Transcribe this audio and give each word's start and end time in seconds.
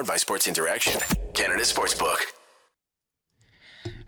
Powered 0.00 0.08
by 0.08 0.16
Sports 0.16 0.48
Interaction, 0.48 0.98
Canada 1.34 1.60
Sportsbook. 1.62 2.16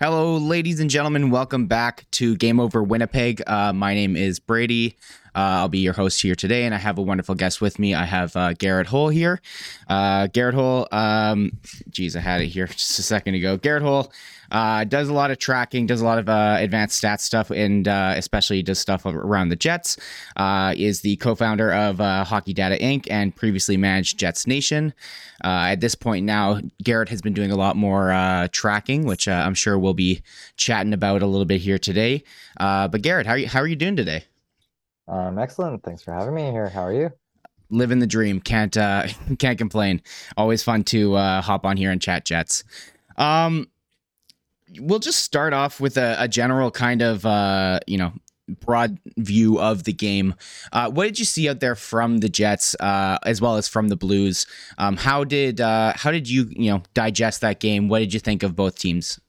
Hello, 0.00 0.38
ladies 0.38 0.80
and 0.80 0.88
gentlemen. 0.88 1.30
Welcome 1.30 1.66
back 1.66 2.07
to 2.12 2.34
Game 2.36 2.58
Over 2.58 2.82
Winnipeg. 2.82 3.43
Uh, 3.46 3.75
my 3.75 3.93
name 3.93 4.16
is 4.16 4.40
Brady. 4.40 4.96
Uh, 5.34 5.61
I'll 5.61 5.68
be 5.68 5.80
your 5.80 5.93
host 5.93 6.22
here 6.22 6.34
today, 6.34 6.64
and 6.64 6.75
I 6.75 6.79
have 6.79 6.96
a 6.96 7.02
wonderful 7.02 7.34
guest 7.34 7.61
with 7.61 7.79
me. 7.79 7.94
I 7.94 8.07
have 8.07 8.34
uh, 8.36 8.54
Garret 8.54 8.86
Hohl 8.86 9.12
here. 9.12 9.43
Uh, 9.86 10.29
Garret 10.29 10.54
Hohl, 10.54 10.89
um, 10.93 11.58
geez, 11.90 12.16
I 12.16 12.20
had 12.20 12.40
it 12.40 12.46
here 12.46 12.66
just 12.68 12.98
a 12.98 13.02
second 13.02 13.34
ago. 13.34 13.59
Garret 13.59 13.82
Hohl 13.82 14.11
uh, 14.53 14.84
does 14.84 15.09
a 15.09 15.12
lot 15.12 15.31
of 15.31 15.39
tracking, 15.39 15.86
does 15.86 16.00
a 16.00 16.04
lot 16.04 16.18
of 16.18 16.29
uh, 16.29 16.57
advanced 16.58 17.03
stats 17.03 17.21
stuff, 17.21 17.50
and 17.50 17.89
uh, 17.89 18.14
especially 18.17 18.63
does 18.63 18.79
stuff 18.79 19.04
around 19.04 19.49
the 19.49 19.57
Jets. 19.57 19.96
Uh, 20.36 20.75
is 20.76 21.00
the 21.00 21.17
co-founder 21.17 21.72
of 21.72 22.00
uh, 22.00 22.22
Hockey 22.22 22.53
Data 22.53 22.76
Inc. 22.81 23.07
and 23.11 23.35
previously 23.35 23.76
managed 23.76 24.18
Jets 24.18 24.46
Nation. 24.46 24.95
Uh, 25.43 25.67
at 25.71 25.81
this 25.81 25.95
point 25.96 26.25
now, 26.25 26.61
Garrett 26.85 27.09
has 27.09 27.21
been 27.21 27.32
doing 27.32 27.50
a 27.50 27.57
lot 27.57 27.76
more 27.76 28.49
tracking, 28.53 29.04
which 29.04 29.26
I'm 29.26 29.54
sure 29.54 29.79
we'll 29.79 29.95
be 29.95 30.23
chatting 30.57 30.93
about 30.93 31.23
a 31.23 31.26
little 31.26 31.46
bit 31.46 31.61
here 31.61 31.79
today. 31.79 32.23
but 32.59 33.03
Garrett, 33.03 33.27
how 33.27 33.33
are 33.33 33.39
you, 33.39 33.48
how 33.48 33.61
are 33.61 33.67
you 33.67 33.77
doing 33.77 33.97
today? 33.97 34.25
Um, 35.09 35.39
excellent. 35.39 35.83
Thanks 35.83 36.03
for 36.03 36.12
having 36.12 36.34
me 36.34 36.50
here. 36.50 36.69
How 36.69 36.83
are 36.83 36.92
you? 36.92 37.11
Living 37.70 37.98
the 37.98 38.06
dream. 38.06 38.41
Can't 38.41 38.77
uh, 38.77 39.06
can't 39.39 39.59
complain. 39.59 40.03
Always 40.37 40.62
fun 40.62 40.84
to 40.84 41.14
uh, 41.14 41.41
hop 41.41 41.67
on 41.67 41.77
here 41.77 41.91
and 41.91 42.00
chat 42.00 42.25
Jets. 42.25 42.64
Um, 43.17 43.69
we'll 44.78 44.98
just 44.98 45.20
start 45.20 45.53
off 45.53 45.81
with 45.81 45.97
a, 45.97 46.17
a 46.19 46.28
general 46.28 46.70
kind 46.70 47.03
of 47.03 47.25
uh, 47.27 47.81
you 47.87 47.98
know 47.98 48.12
broad 48.61 48.98
view 49.19 49.59
of 49.61 49.84
the 49.84 49.92
game. 49.92 50.34
Uh, 50.73 50.91
what 50.91 51.05
did 51.05 51.19
you 51.19 51.25
see 51.25 51.48
out 51.48 51.61
there 51.61 51.75
from 51.75 52.19
the 52.19 52.28
Jets, 52.28 52.75
uh, 52.81 53.19
as 53.25 53.41
well 53.41 53.56
as 53.56 53.69
from 53.69 53.89
the 53.89 53.97
Blues? 53.97 54.47
Um, 54.78 54.97
how 54.97 55.25
did 55.25 55.61
uh, 55.61 55.93
how 55.97 56.11
did 56.11 56.28
you 56.28 56.48
you 56.50 56.70
know 56.70 56.83
digest 56.95 57.41
that 57.41 57.61
game? 57.61 57.89
What 57.89 58.00
did 58.00 58.15
you 58.15 58.20
think 58.20 58.43
of 58.43 58.56
both 58.56 58.78
teams? 58.78 59.20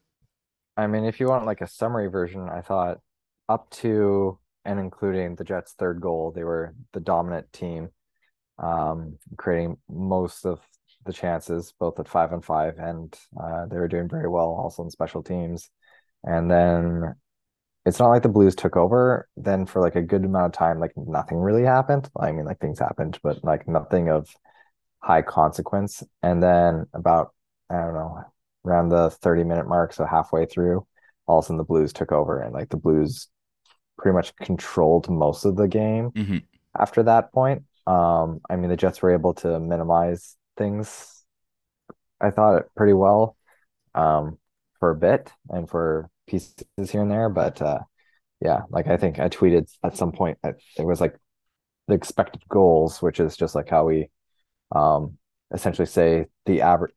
I 0.75 0.87
mean, 0.87 1.05
if 1.05 1.19
you 1.19 1.27
want 1.27 1.45
like 1.45 1.61
a 1.61 1.67
summary 1.67 2.07
version, 2.07 2.49
I 2.49 2.61
thought 2.61 2.99
up 3.47 3.69
to 3.71 4.39
and 4.65 4.79
including 4.79 5.35
the 5.35 5.43
Jets' 5.43 5.73
third 5.77 6.01
goal, 6.01 6.31
they 6.31 6.43
were 6.43 6.73
the 6.93 6.99
dominant 6.99 7.51
team, 7.51 7.89
um, 8.59 9.17
creating 9.37 9.77
most 9.89 10.45
of 10.45 10.59
the 11.05 11.13
chances, 11.13 11.73
both 11.79 11.99
at 11.99 12.07
five 12.07 12.31
and 12.31 12.43
five, 12.43 12.77
and 12.77 13.15
uh, 13.41 13.65
they 13.67 13.77
were 13.77 13.87
doing 13.87 14.09
very 14.09 14.27
well 14.27 14.49
also 14.49 14.83
in 14.83 14.89
special 14.89 15.23
teams. 15.23 15.69
And 16.23 16.49
then 16.49 17.15
it's 17.85 17.99
not 17.99 18.09
like 18.09 18.23
the 18.23 18.29
Blues 18.29 18.55
took 18.55 18.77
over. 18.77 19.27
Then 19.35 19.65
for 19.65 19.81
like 19.81 19.95
a 19.95 20.01
good 20.01 20.23
amount 20.23 20.53
of 20.53 20.57
time, 20.57 20.79
like 20.79 20.93
nothing 20.95 21.37
really 21.37 21.63
happened. 21.63 22.09
I 22.19 22.31
mean, 22.31 22.45
like 22.45 22.59
things 22.59 22.79
happened, 22.79 23.19
but 23.23 23.43
like 23.43 23.67
nothing 23.67 24.09
of 24.09 24.29
high 24.99 25.21
consequence. 25.21 26.03
And 26.21 26.41
then 26.41 26.87
about 26.93 27.33
I 27.69 27.77
don't 27.77 27.93
know 27.93 28.23
around 28.65 28.89
the 28.89 29.09
thirty 29.09 29.43
minute 29.43 29.67
mark, 29.67 29.93
so 29.93 30.05
halfway 30.05 30.45
through, 30.45 30.85
all 31.27 31.39
of 31.39 31.45
a 31.45 31.47
sudden 31.47 31.57
the 31.57 31.63
Blues 31.63 31.93
took 31.93 32.11
over, 32.11 32.39
and 32.39 32.53
like 32.53 32.69
the 32.69 32.77
Blues 32.77 33.27
pretty 33.97 34.15
much 34.15 34.35
controlled 34.37 35.09
most 35.09 35.45
of 35.45 35.55
the 35.55 35.67
game 35.67 36.11
mm-hmm. 36.11 36.37
after 36.79 37.03
that 37.03 37.31
point. 37.33 37.63
Um, 37.85 38.39
I 38.49 38.55
mean, 38.55 38.69
the 38.69 38.77
Jets 38.77 39.01
were 39.01 39.11
able 39.11 39.33
to 39.35 39.59
minimize 39.59 40.37
things, 40.57 41.23
I 42.21 42.31
thought, 42.31 42.57
it 42.57 42.69
pretty 42.75 42.93
well 42.93 43.37
um, 43.95 44.37
for 44.79 44.91
a 44.91 44.95
bit 44.95 45.31
and 45.49 45.69
for 45.69 46.09
pieces 46.27 46.55
here 46.91 47.01
and 47.01 47.11
there. 47.11 47.29
But 47.29 47.61
uh, 47.61 47.79
yeah, 48.41 48.61
like 48.69 48.87
I 48.87 48.97
think 48.97 49.19
I 49.19 49.29
tweeted 49.29 49.69
at 49.83 49.97
some 49.97 50.11
point 50.11 50.37
it 50.43 50.85
was 50.85 51.01
like 51.01 51.17
the 51.87 51.95
expected 51.95 52.43
goals, 52.49 53.01
which 53.01 53.19
is 53.19 53.37
just 53.37 53.55
like 53.55 53.69
how 53.69 53.85
we 53.85 54.09
um, 54.71 55.17
essentially 55.53 55.85
say 55.85 56.27
the 56.45 56.61
average 56.61 56.93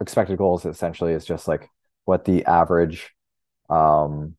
expected 0.00 0.38
goals 0.38 0.64
essentially 0.64 1.12
is 1.12 1.24
just 1.24 1.48
like 1.48 1.68
what 2.04 2.24
the 2.24 2.44
average 2.44 3.14
um, 3.70 4.36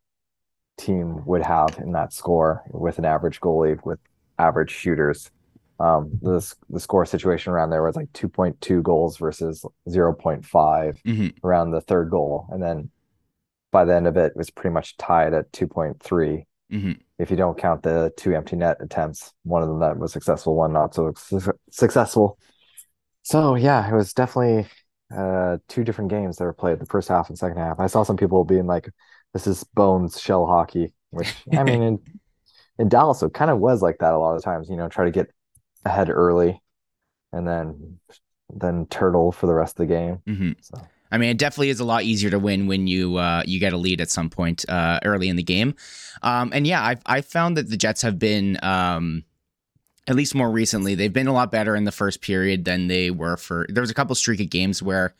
team 0.77 1.25
would 1.25 1.41
have 1.41 1.77
in 1.79 1.93
that 1.93 2.13
score 2.13 2.63
with 2.69 2.99
an 2.99 3.05
average 3.05 3.39
goalie 3.39 3.83
with 3.85 3.99
average 4.37 4.71
shooters. 4.71 5.31
Um, 5.79 6.11
the 6.21 6.55
the 6.69 6.79
score 6.79 7.05
situation 7.05 7.51
around 7.51 7.69
there 7.69 7.83
was 7.83 7.95
like 7.95 8.11
2.2 8.13 8.81
goals 8.81 9.17
versus 9.17 9.65
0.5 9.89 10.43
mm-hmm. 10.45 11.27
around 11.45 11.71
the 11.71 11.81
third 11.81 12.09
goal, 12.09 12.47
and 12.49 12.63
then 12.63 12.89
by 13.71 13.83
the 13.83 13.93
end 13.93 14.07
of 14.07 14.15
it, 14.15 14.27
it 14.27 14.37
was 14.37 14.49
pretty 14.49 14.73
much 14.73 14.95
tied 14.95 15.33
at 15.33 15.51
2.3. 15.51 16.45
Mm-hmm. 16.71 16.91
If 17.19 17.29
you 17.29 17.37
don't 17.37 17.57
count 17.57 17.83
the 17.83 18.13
two 18.15 18.33
empty 18.33 18.55
net 18.55 18.77
attempts, 18.79 19.33
one 19.43 19.61
of 19.61 19.67
them 19.67 19.79
that 19.81 19.97
was 19.97 20.13
successful, 20.13 20.55
one 20.55 20.71
not 20.71 20.95
so 20.95 21.13
su- 21.17 21.51
successful. 21.69 22.39
So 23.23 23.55
yeah, 23.55 23.89
it 23.89 23.93
was 23.93 24.13
definitely 24.13 24.67
uh, 25.15 25.57
two 25.67 25.83
different 25.83 26.09
games 26.09 26.37
that 26.37 26.45
were 26.45 26.53
played 26.53 26.79
the 26.79 26.85
first 26.85 27.09
half 27.09 27.29
and 27.29 27.37
second 27.37 27.57
half. 27.57 27.79
I 27.79 27.87
saw 27.87 28.03
some 28.03 28.17
people 28.17 28.45
being 28.45 28.65
like, 28.65 28.89
this 29.33 29.45
is 29.45 29.65
Bones 29.73 30.21
shell 30.21 30.45
hockey, 30.45 30.93
which 31.09 31.33
I 31.51 31.63
mean, 31.63 31.81
in, 31.83 31.99
in 32.79 32.87
Dallas, 32.87 33.21
it 33.21 33.33
kind 33.33 33.51
of 33.51 33.59
was 33.59 33.81
like 33.81 33.97
that 33.99 34.13
a 34.13 34.17
lot 34.17 34.37
of 34.37 34.43
times. 34.43 34.69
You 34.69 34.77
know, 34.77 34.87
try 34.87 35.03
to 35.03 35.11
get 35.11 35.33
ahead 35.85 36.09
early, 36.09 36.61
and 37.31 37.47
then 37.47 37.99
then 38.53 38.85
turtle 38.87 39.31
for 39.31 39.47
the 39.47 39.53
rest 39.53 39.79
of 39.79 39.87
the 39.87 39.93
game. 39.93 40.21
Mm-hmm. 40.27 40.51
So. 40.61 40.81
I 41.11 41.17
mean, 41.17 41.29
it 41.29 41.37
definitely 41.37 41.69
is 41.69 41.79
a 41.79 41.85
lot 41.85 42.03
easier 42.03 42.29
to 42.31 42.39
win 42.39 42.67
when 42.67 42.87
you 42.87 43.17
uh, 43.17 43.43
you 43.45 43.59
get 43.59 43.73
a 43.73 43.77
lead 43.77 44.01
at 44.01 44.09
some 44.09 44.29
point 44.29 44.67
uh, 44.67 44.99
early 45.03 45.29
in 45.29 45.35
the 45.35 45.43
game. 45.43 45.75
Um, 46.23 46.51
and 46.53 46.65
yeah, 46.67 46.83
I've 46.83 47.01
I 47.05 47.21
found 47.21 47.57
that 47.57 47.69
the 47.69 47.77
Jets 47.77 48.01
have 48.01 48.19
been. 48.19 48.57
Um, 48.63 49.23
at 50.07 50.15
least 50.15 50.35
more 50.35 50.51
recently, 50.51 50.93
they've 50.93 51.11
been 51.11 51.25
a 51.25 51.33
lot 51.33 51.51
better 51.51 51.75
in 51.75 51.83
the 51.83 51.91
first 51.91 52.21
period 52.21 52.63
than 52.63 52.87
they 52.87 53.09
were 53.09 53.37
for. 53.37 53.65
There 53.69 53.81
was 53.81 53.89
a 53.89 53.95
couple 53.95 54.13
streak 54.13 54.39
of 54.39 54.51
games 54.51 54.83
where 54.83 55.15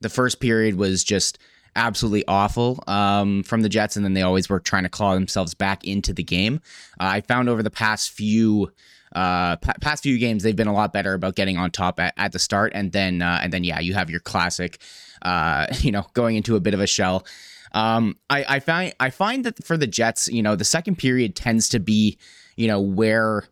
the 0.00 0.08
first 0.08 0.38
period 0.38 0.76
was 0.76 1.02
just 1.02 1.38
absolutely 1.74 2.24
awful 2.28 2.82
um, 2.86 3.42
from 3.42 3.62
the 3.62 3.68
Jets, 3.68 3.96
and 3.96 4.04
then 4.04 4.14
they 4.14 4.22
always 4.22 4.48
were 4.48 4.60
trying 4.60 4.84
to 4.84 4.88
claw 4.88 5.14
themselves 5.14 5.54
back 5.54 5.84
into 5.84 6.12
the 6.12 6.22
game. 6.22 6.60
Uh, 7.00 7.06
I 7.06 7.20
found 7.22 7.48
over 7.48 7.62
the 7.62 7.70
past 7.70 8.10
few 8.10 8.70
uh, 9.14 9.56
past 9.56 10.02
few 10.02 10.18
games 10.18 10.42
they've 10.42 10.56
been 10.56 10.68
a 10.68 10.72
lot 10.72 10.92
better 10.92 11.14
about 11.14 11.34
getting 11.34 11.56
on 11.56 11.70
top 11.70 11.98
at, 11.98 12.14
at 12.16 12.32
the 12.32 12.38
start, 12.38 12.72
and 12.74 12.92
then 12.92 13.22
uh, 13.22 13.40
and 13.42 13.52
then 13.52 13.64
yeah, 13.64 13.80
you 13.80 13.94
have 13.94 14.10
your 14.10 14.20
classic, 14.20 14.78
uh, 15.22 15.66
you 15.80 15.90
know, 15.90 16.06
going 16.14 16.36
into 16.36 16.56
a 16.56 16.60
bit 16.60 16.74
of 16.74 16.80
a 16.80 16.86
shell. 16.86 17.26
Um, 17.72 18.16
I, 18.28 18.44
I 18.48 18.60
find 18.60 18.94
I 19.00 19.10
find 19.10 19.44
that 19.44 19.64
for 19.64 19.76
the 19.76 19.86
Jets, 19.86 20.28
you 20.28 20.42
know, 20.42 20.56
the 20.56 20.64
second 20.64 20.96
period 20.96 21.36
tends 21.36 21.68
to 21.70 21.78
be, 21.78 22.18
you 22.56 22.68
know, 22.68 22.80
where 22.80 23.44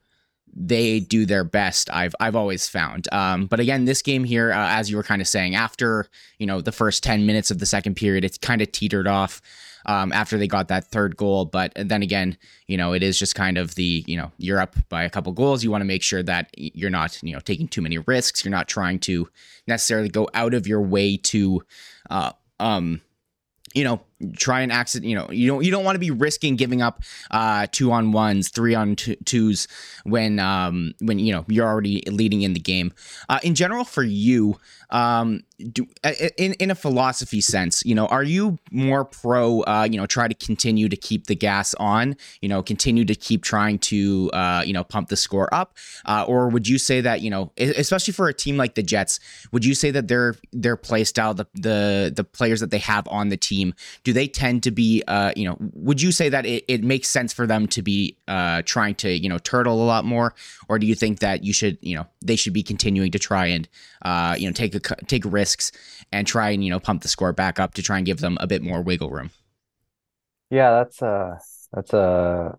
they 0.54 1.00
do 1.00 1.24
their 1.24 1.44
best. 1.44 1.90
I've 1.90 2.14
I've 2.20 2.36
always 2.36 2.69
found. 2.69 3.06
Um, 3.12 3.46
but 3.46 3.60
again, 3.60 3.84
this 3.84 4.02
game 4.02 4.25
here, 4.25 4.52
uh, 4.52 4.69
as 4.70 4.90
you 4.90 4.96
were 4.96 5.02
kind 5.02 5.22
of 5.22 5.28
saying, 5.28 5.54
after 5.54 6.06
you 6.38 6.46
know 6.46 6.60
the 6.60 6.72
first 6.72 7.02
ten 7.02 7.26
minutes 7.26 7.50
of 7.50 7.58
the 7.58 7.66
second 7.66 7.94
period, 7.94 8.25
it's 8.25 8.38
kind 8.38 8.60
of 8.60 8.72
teetered 8.72 9.06
off. 9.06 9.40
Um, 9.88 10.12
after 10.12 10.37
they 10.37 10.47
got 10.47 10.69
that 10.69 10.84
third 10.84 11.16
goal, 11.16 11.47
but 11.47 11.72
then 11.75 12.03
again, 12.03 12.37
you 12.66 12.76
know, 12.76 12.93
it 12.93 13.03
is 13.03 13.19
just 13.19 13.34
kind 13.34 13.56
of 13.56 13.75
the 13.75 14.04
you 14.06 14.16
know 14.19 14.31
you're 14.37 14.60
up 14.60 14.76
by 14.91 15.03
a 15.03 15.10
couple 15.10 15.32
goals. 15.32 15.65
You 15.65 15.71
want 15.71 15.81
to 15.81 15.87
make 15.87 16.03
sure 16.03 16.22
that 16.22 16.50
you're 16.56 16.91
not 16.91 17.19
you 17.22 17.32
know 17.32 17.41
taking 17.41 17.66
too 17.66 17.81
many 17.81 17.97
risks. 17.97 18.44
You're 18.44 18.53
not 18.53 18.69
trying 18.69 18.99
to 19.00 19.28
necessarily 19.66 20.10
go 20.10 20.28
out 20.34 20.54
of 20.54 20.66
your 20.66 20.82
way 20.82 21.16
to, 21.16 21.62
uh, 22.10 22.32
um, 22.60 23.00
you 23.75 23.82
know, 23.82 24.00
try 24.36 24.60
and 24.60 24.72
accident 24.72 25.08
you 25.08 25.14
know 25.14 25.30
you 25.30 25.46
don't 25.46 25.64
you 25.64 25.70
don't 25.70 25.84
want 25.84 25.94
to 25.94 26.00
be 26.00 26.10
risking 26.10 26.56
giving 26.56 26.82
up 26.82 27.02
uh 27.30 27.66
two 27.70 27.92
on 27.92 28.10
ones 28.10 28.48
three 28.48 28.74
on 28.74 28.96
two, 28.96 29.14
twos 29.24 29.68
when 30.04 30.38
um 30.38 30.92
when 31.00 31.18
you 31.18 31.32
know 31.32 31.44
you're 31.48 31.66
already 31.66 32.02
leading 32.08 32.42
in 32.42 32.52
the 32.52 32.60
game. 32.60 32.92
Uh 33.28 33.38
in 33.42 33.54
general 33.54 33.84
for 33.84 34.02
you 34.02 34.58
um 34.90 35.40
do 35.72 35.86
in 36.36 36.54
in 36.54 36.70
a 36.70 36.74
philosophy 36.74 37.40
sense 37.40 37.84
you 37.84 37.94
know 37.94 38.06
are 38.06 38.22
you 38.22 38.58
more 38.70 39.04
pro 39.04 39.60
uh 39.62 39.87
you 39.88 39.98
know 39.98 40.06
try 40.06 40.26
to 40.26 40.34
continue 40.34 40.88
to 40.88 40.96
keep 40.96 41.26
the 41.26 41.34
gas 41.34 41.75
on 41.75 42.16
you 42.40 42.48
know 42.48 42.62
continue 42.62 43.04
to 43.04 43.14
keep 43.14 43.43
trying 43.44 43.78
to 43.78 44.31
uh 44.32 44.62
you 44.64 44.72
know 44.72 44.82
pump 44.82 45.08
the 45.08 45.16
score 45.16 45.52
up? 45.54 45.76
Uh 46.06 46.25
or 46.26 46.48
would 46.48 46.66
you 46.66 46.78
say 46.78 47.00
that 47.00 47.20
you 47.20 47.31
know 47.31 47.52
especially 47.58 48.12
for 48.12 48.28
a 48.28 48.34
team 48.34 48.56
like 48.56 48.75
the 48.75 48.82
Jets 48.82 49.20
would 49.52 49.64
you 49.64 49.75
say 49.75 49.90
that 49.90 50.08
their 50.08 50.34
their 50.52 50.76
play 50.76 51.04
style 51.04 51.34
the 51.34 51.46
the 51.54 52.12
the 52.14 52.25
players 52.25 52.60
that 52.60 52.70
they 52.70 52.78
have 52.78 53.06
on 53.08 53.28
the 53.28 53.37
team 53.37 53.75
do 54.08 54.14
they 54.14 54.26
tend 54.26 54.62
to 54.62 54.70
be 54.70 55.02
uh, 55.06 55.32
you 55.37 55.44
know 55.44 55.58
would 55.75 56.00
you 56.00 56.12
say 56.12 56.31
that 56.31 56.46
it, 56.46 56.64
it 56.66 56.82
makes 56.82 57.08
sense 57.08 57.31
for 57.31 57.46
them 57.46 57.66
to 57.66 57.82
be 57.82 58.16
uh, 58.26 58.62
trying 58.64 58.94
to 58.94 59.10
you 59.10 59.28
know 59.28 59.37
turtle 59.37 59.82
a 59.82 59.84
lot 59.84 60.06
more? 60.06 60.32
Or 60.66 60.78
do 60.78 60.87
you 60.87 60.94
think 60.94 61.19
that 61.19 61.44
you 61.44 61.52
should 61.52 61.76
you 61.82 61.94
know 61.94 62.06
they 62.25 62.34
should 62.34 62.55
be 62.55 62.62
continuing 62.62 63.10
to 63.10 63.19
try 63.19 63.49
and 63.49 63.69
uh, 64.00 64.34
you 64.38 64.46
know 64.46 64.52
take 64.55 64.75
a, 64.75 64.81
take 65.05 65.25
risks 65.26 65.72
and 66.10 66.26
try 66.26 66.49
and 66.49 66.64
you 66.64 66.70
know 66.70 66.81
pump 66.81 67.02
the 67.02 67.08
score 67.08 67.34
back 67.34 67.60
up 67.60 67.75
to 67.75 67.82
try 67.82 67.99
and 67.99 68.06
give 68.06 68.20
them 68.20 68.38
a 68.40 68.46
bit 68.46 68.62
more 68.62 68.81
wiggle 68.81 69.10
room? 69.10 69.31
Yeah 70.49 70.70
that's 70.70 71.02
a 71.02 71.38
that's 71.75 71.93
a, 71.93 72.56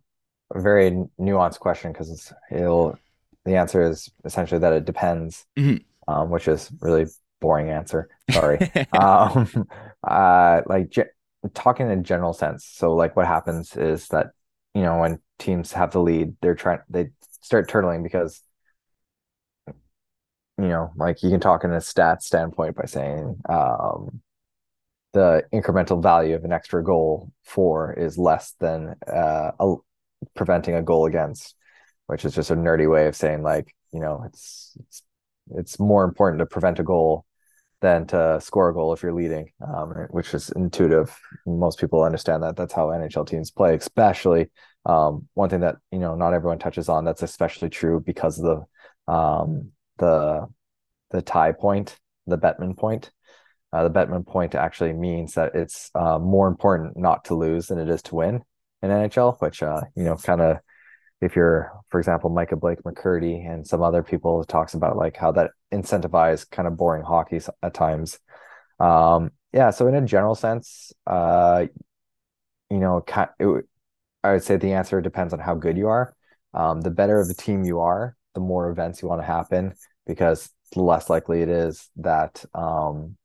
a 0.54 0.62
very 0.62 0.92
nuanced 1.20 1.58
question 1.58 1.92
because 1.92 2.32
it'll 2.52 2.96
the 3.44 3.56
answer 3.56 3.82
is 3.82 4.08
essentially 4.24 4.60
that 4.60 4.74
it 4.74 4.86
depends 4.86 5.48
mm-hmm. 5.58 5.78
um, 6.14 6.30
which 6.30 6.48
is 6.48 6.70
really 6.80 7.08
boring 7.42 7.72
answer. 7.72 8.08
Sorry. 8.30 8.72
Um 8.94 9.68
uh 10.08 10.62
like 10.68 10.92
talking 11.54 11.90
in 11.90 12.00
a 12.00 12.04
general 12.04 12.34
sense. 12.34 12.66
So 12.66 12.94
like 12.94 13.16
what 13.16 13.28
happens 13.28 13.76
is 13.76 14.08
that, 14.10 14.32
you 14.74 14.82
know, 14.82 15.00
when 15.00 15.20
teams 15.38 15.74
have 15.74 15.92
the 15.92 16.02
lead, 16.02 16.36
they're 16.42 16.56
trying 16.56 16.80
they 16.90 17.10
start 17.42 17.70
turtling 17.70 18.04
because 18.04 18.42
you 20.60 20.68
know, 20.68 20.92
like 20.98 21.24
you 21.24 21.30
can 21.30 21.40
talk 21.40 21.64
in 21.64 21.72
a 21.72 21.78
stats 21.78 22.24
standpoint 22.24 22.76
by 22.76 22.86
saying 22.86 23.40
um, 23.48 24.22
the 25.14 25.44
incremental 25.54 26.04
value 26.04 26.36
of 26.36 26.44
an 26.44 26.52
extra 26.52 26.84
goal 26.84 27.32
for 27.46 27.94
is 27.94 28.18
less 28.18 28.56
than 28.60 28.96
uh, 29.08 29.52
a, 29.58 29.76
preventing 30.36 30.76
a 30.76 30.82
goal 30.82 31.06
against, 31.06 31.56
which 32.08 32.26
is 32.26 32.36
just 32.36 32.52
a 32.52 32.56
nerdy 32.56 32.92
way 32.92 33.08
of 33.08 33.16
saying 33.16 33.42
like, 33.42 33.74
you 33.94 34.02
know, 34.02 34.24
it's 34.26 34.78
it's 34.82 35.04
it's 35.56 35.80
more 35.80 36.04
important 36.04 36.40
to 36.40 36.46
prevent 36.46 36.80
a 36.80 36.84
goal 36.84 37.26
than 37.82 38.06
to 38.08 38.40
score 38.42 38.70
a 38.70 38.74
goal 38.74 38.94
if 38.94 39.02
you're 39.02 39.14
leading, 39.14 39.52
um, 39.66 39.92
which 40.10 40.34
is 40.34 40.50
intuitive. 40.50 41.18
Most 41.46 41.80
people 41.80 42.04
understand 42.04 42.44
that. 42.44 42.56
That's 42.56 42.74
how 42.74 42.88
NHL 42.88 43.28
teams 43.28 43.52
play, 43.52 43.76
especially 43.76 44.50
um, 44.86 45.28
one 45.34 45.50
thing 45.50 45.62
that 45.62 45.78
you 45.92 46.00
know 46.00 46.16
not 46.16 46.34
everyone 46.34 46.60
touches 46.60 46.90
on. 46.90 47.06
That's 47.06 47.24
especially 47.24 47.70
true 47.70 48.02
because 48.06 48.40
of 48.40 48.66
the 49.08 49.14
um, 49.14 49.72
the 49.98 50.48
the 51.12 51.22
tie 51.22 51.52
point, 51.52 51.98
the 52.28 52.38
Bettman 52.38 52.78
point. 52.78 53.12
Uh, 53.72 53.88
the 53.88 53.92
Bettman 53.92 54.26
point 54.26 54.56
actually 54.56 54.94
means 54.94 55.36
that 55.36 55.54
it's 55.54 55.92
uh, 55.94 56.18
more 56.18 56.48
important 56.48 56.98
not 56.98 57.26
to 57.26 57.36
lose 57.36 57.68
than 57.68 57.78
it 57.78 57.90
is 57.90 58.02
to 58.04 58.16
win 58.16 58.42
in 58.82 58.90
NHL, 58.90 59.40
which 59.40 59.62
uh, 59.62 59.82
you 59.96 60.04
know 60.04 60.16
kind 60.16 60.42
of 60.42 60.58
if 61.22 61.36
you're, 61.36 61.72
for 61.90 62.00
example, 62.00 62.30
Micah 62.30 62.56
Blake 62.56 62.82
McCurdy 62.84 63.46
and 63.46 63.68
some 63.68 63.82
other 63.82 64.04
people 64.04 64.44
talks 64.46 64.74
about 64.74 64.98
like 64.98 65.18
how 65.18 65.32
that 65.34 65.52
incentivize 65.74 66.50
kind 66.50 66.68
of 66.68 66.78
boring 66.78 67.04
hockey 67.04 67.40
at 67.62 67.74
times. 67.74 68.20
Um, 68.80 69.32
yeah, 69.52 69.72
so 69.72 69.88
in 69.88 69.96
a 69.96 70.06
general 70.06 70.36
sense, 70.36 70.94
uh, 71.06 71.66
you 72.70 72.78
know, 72.78 73.04
it, 73.40 73.66
I 74.24 74.32
would 74.32 74.44
say 74.44 74.58
the 74.58 74.74
answer 74.74 75.02
depends 75.02 75.34
on 75.34 75.40
how 75.40 75.56
good 75.56 75.78
you 75.78 75.88
are. 75.88 76.16
Um, 76.54 76.82
the 76.82 76.92
better 76.92 77.20
of 77.20 77.28
the 77.28 77.34
team 77.34 77.64
you 77.64 77.80
are, 77.80 78.16
the 78.34 78.40
more 78.40 78.70
events 78.70 79.02
you 79.02 79.08
want 79.08 79.22
to 79.22 79.26
happen 79.26 79.74
because 80.06 80.50
the 80.74 80.82
less 80.82 81.10
likely 81.10 81.42
it 81.42 81.50
is 81.50 81.90
that 81.98 82.44
um, 82.54 83.18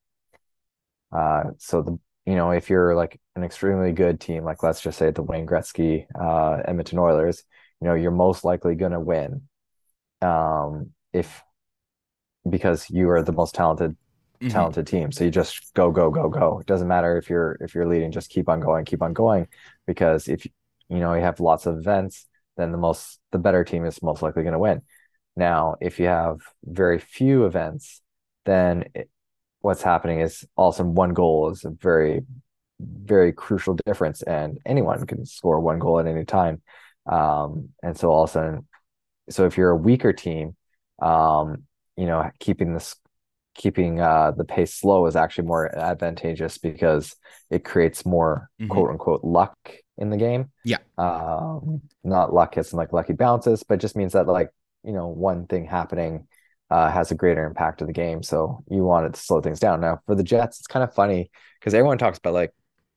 uh, 1.13 1.45
so 1.59 1.83
the 1.83 1.99
you 2.27 2.35
know 2.35 2.51
if 2.51 2.71
you're 2.71 2.95
like 2.95 3.21
an 3.37 3.45
extremely 3.45 3.93
good 3.93 4.21
team, 4.21 4.45
like 4.45 4.63
let's 4.63 4.81
just 4.81 4.99
say 4.99 5.11
the 5.11 5.23
Wayne 5.23 5.47
Gretzky 5.47 6.07
uh, 6.19 6.63
Edmonton 6.65 6.99
Oilers, 6.99 7.45
you 7.85 7.91
know 7.91 7.95
you're 7.95 8.11
most 8.11 8.45
likely 8.45 8.75
going 8.75 8.93
to 8.93 9.01
win 9.01 9.43
um, 10.23 10.93
if 11.13 11.43
because 12.49 12.89
you 12.89 13.11
are 13.11 13.23
the 13.23 13.31
most 13.33 13.55
talented 13.55 13.91
mm-hmm. 14.41 14.49
talented 14.49 14.87
team. 14.87 15.13
So 15.13 15.25
you 15.25 15.31
just 15.31 15.75
go 15.75 15.91
go 15.91 16.11
go 16.11 16.31
go. 16.31 16.61
It 16.61 16.67
doesn't 16.67 16.89
matter 16.89 17.19
if 17.19 17.29
you're 17.29 17.59
if 17.61 17.75
you're 17.75 17.87
leading 17.87 18.11
just 18.11 18.31
keep 18.31 18.49
on 18.49 18.61
going 18.61 18.87
keep 18.87 19.03
on 19.03 19.13
going. 19.13 19.49
Because 19.87 20.29
if 20.29 20.47
you 20.47 20.99
know 20.99 21.13
you 21.13 21.21
have 21.21 21.41
lots 21.41 21.67
of 21.67 21.77
events 21.77 22.27
then 22.57 22.73
the 22.73 22.79
most 22.79 23.21
the 23.33 23.39
better 23.39 23.65
team 23.65 23.85
is 23.85 24.03
most 24.03 24.23
likely 24.23 24.45
going 24.45 24.55
to 24.55 24.59
win. 24.59 24.81
Now 25.37 25.77
if 25.83 26.01
you 26.01 26.07
have 26.07 26.39
very 26.65 26.99
few 26.99 27.45
events 27.45 28.01
then 28.47 28.85
it, 28.95 29.11
what's 29.61 29.83
happening 29.83 30.21
is 30.21 30.47
also 30.57 30.85
one 30.85 31.13
goal 31.13 31.51
is 31.51 31.67
a 31.67 31.71
very 31.71 32.23
very 32.81 33.33
crucial 33.33 33.77
difference 33.85 34.23
and 34.23 34.59
anyone 34.65 35.05
can 35.07 35.27
score 35.27 35.61
one 35.61 35.79
goal 35.79 36.01
at 36.01 36.07
any 36.07 36.25
time 36.25 36.63
um, 37.07 37.71
and 37.83 37.97
so 37.97 38.11
all 38.11 38.25
of 38.25 38.31
a 38.31 38.33
sudden, 38.33 38.67
so 39.31 39.47
if 39.47 39.57
you're 39.57 39.71
a 39.71 39.77
weaker 39.77 40.13
team, 40.13 40.57
um, 41.01 41.65
you 41.97 42.07
know, 42.07 42.31
keeping 42.39 42.75
this 42.75 42.97
keeping 43.55 44.01
uh, 44.01 44.33
the 44.33 44.45
pace 44.45 44.75
slow 44.75 45.07
is 45.07 45.17
actually 45.17 45.47
more 45.47 45.75
advantageous 45.77 46.59
because 46.59 47.15
it 47.51 47.65
creates 47.65 48.05
more 48.05 48.51
mm-hmm. 48.61 48.71
quote 48.71 48.91
unquote 48.91 49.25
luck 49.25 49.57
in 49.97 50.11
the 50.11 50.17
game. 50.17 50.51
Yeah. 50.65 50.79
Um, 50.99 51.83
not 52.03 52.35
luck 52.35 52.59
as 52.59 52.73
in 52.73 52.79
like 52.79 52.93
lucky 52.93 53.13
bounces, 53.13 53.63
but 53.63 53.81
just 53.81 53.97
means 53.97 54.13
that 54.13 54.27
like, 54.27 54.51
you 54.83 54.93
know, 54.93 55.07
one 55.07 55.47
thing 55.47 55.67
happening 55.67 56.27
uh, 56.71 56.91
has 56.91 57.11
a 57.11 57.15
greater 57.15 57.47
impact 57.47 57.81
of 57.81 57.87
the 57.87 57.93
game. 57.93 58.23
So 58.23 58.65
you 58.69 58.83
want 58.83 59.07
it 59.07 59.15
to 59.15 59.21
slow 59.21 59.41
things 59.41 59.61
down. 59.61 59.81
Now 59.81 60.01
for 60.07 60.15
the 60.15 60.25
Jets, 60.25 60.59
it's 60.59 60.67
kind 60.67 60.83
of 60.83 60.95
funny 60.95 61.31
because 61.61 61.75
everyone 61.75 61.99
talks 61.99 62.19
about 62.19 62.35
like, 62.35 62.53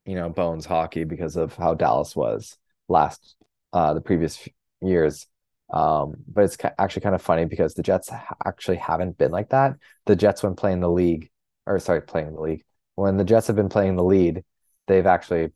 you 0.05 0.15
know, 0.15 0.29
bones 0.29 0.65
hockey 0.65 1.03
because 1.03 1.35
of 1.35 1.55
how 1.55 1.75
Dallas 1.75 2.15
was 2.15 2.57
last 2.87 3.35
uh, 3.73 3.93
the 3.93 4.01
previous 4.01 4.47
years. 4.81 5.27
Um, 5.71 6.15
but 6.27 6.45
it's 6.45 6.57
actually 6.79 7.01
kind 7.01 7.15
of 7.15 7.21
funny 7.21 7.45
because 7.45 7.73
the 7.73 7.83
Jets 7.83 8.09
actually 8.45 8.77
haven't 8.77 9.17
been 9.17 9.31
like 9.31 9.49
that. 9.49 9.75
The 10.05 10.15
Jets, 10.15 10.43
when 10.43 10.55
playing 10.55 10.79
the 10.79 10.89
league, 10.89 11.29
or 11.65 11.77
sorry, 11.79 12.01
playing 12.01 12.33
the 12.33 12.41
league, 12.41 12.63
when 12.95 13.17
the 13.17 13.25
Jets 13.25 13.47
have 13.47 13.55
been 13.55 13.69
playing 13.69 13.95
the 13.95 14.03
lead, 14.03 14.43
they've 14.87 15.05
actually 15.05 15.51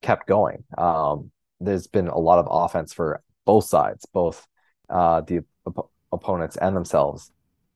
kept 0.00 0.26
going. 0.26 0.64
Um, 0.76 1.30
there's 1.60 1.86
been 1.86 2.08
a 2.08 2.18
lot 2.18 2.38
of 2.38 2.48
offense 2.50 2.92
for 2.92 3.22
both 3.44 3.64
sides, 3.64 4.06
both 4.06 4.46
uh, 4.88 5.20
the 5.22 5.44
op- 5.66 5.90
opponents 6.12 6.56
and 6.56 6.74
themselves. 6.74 7.30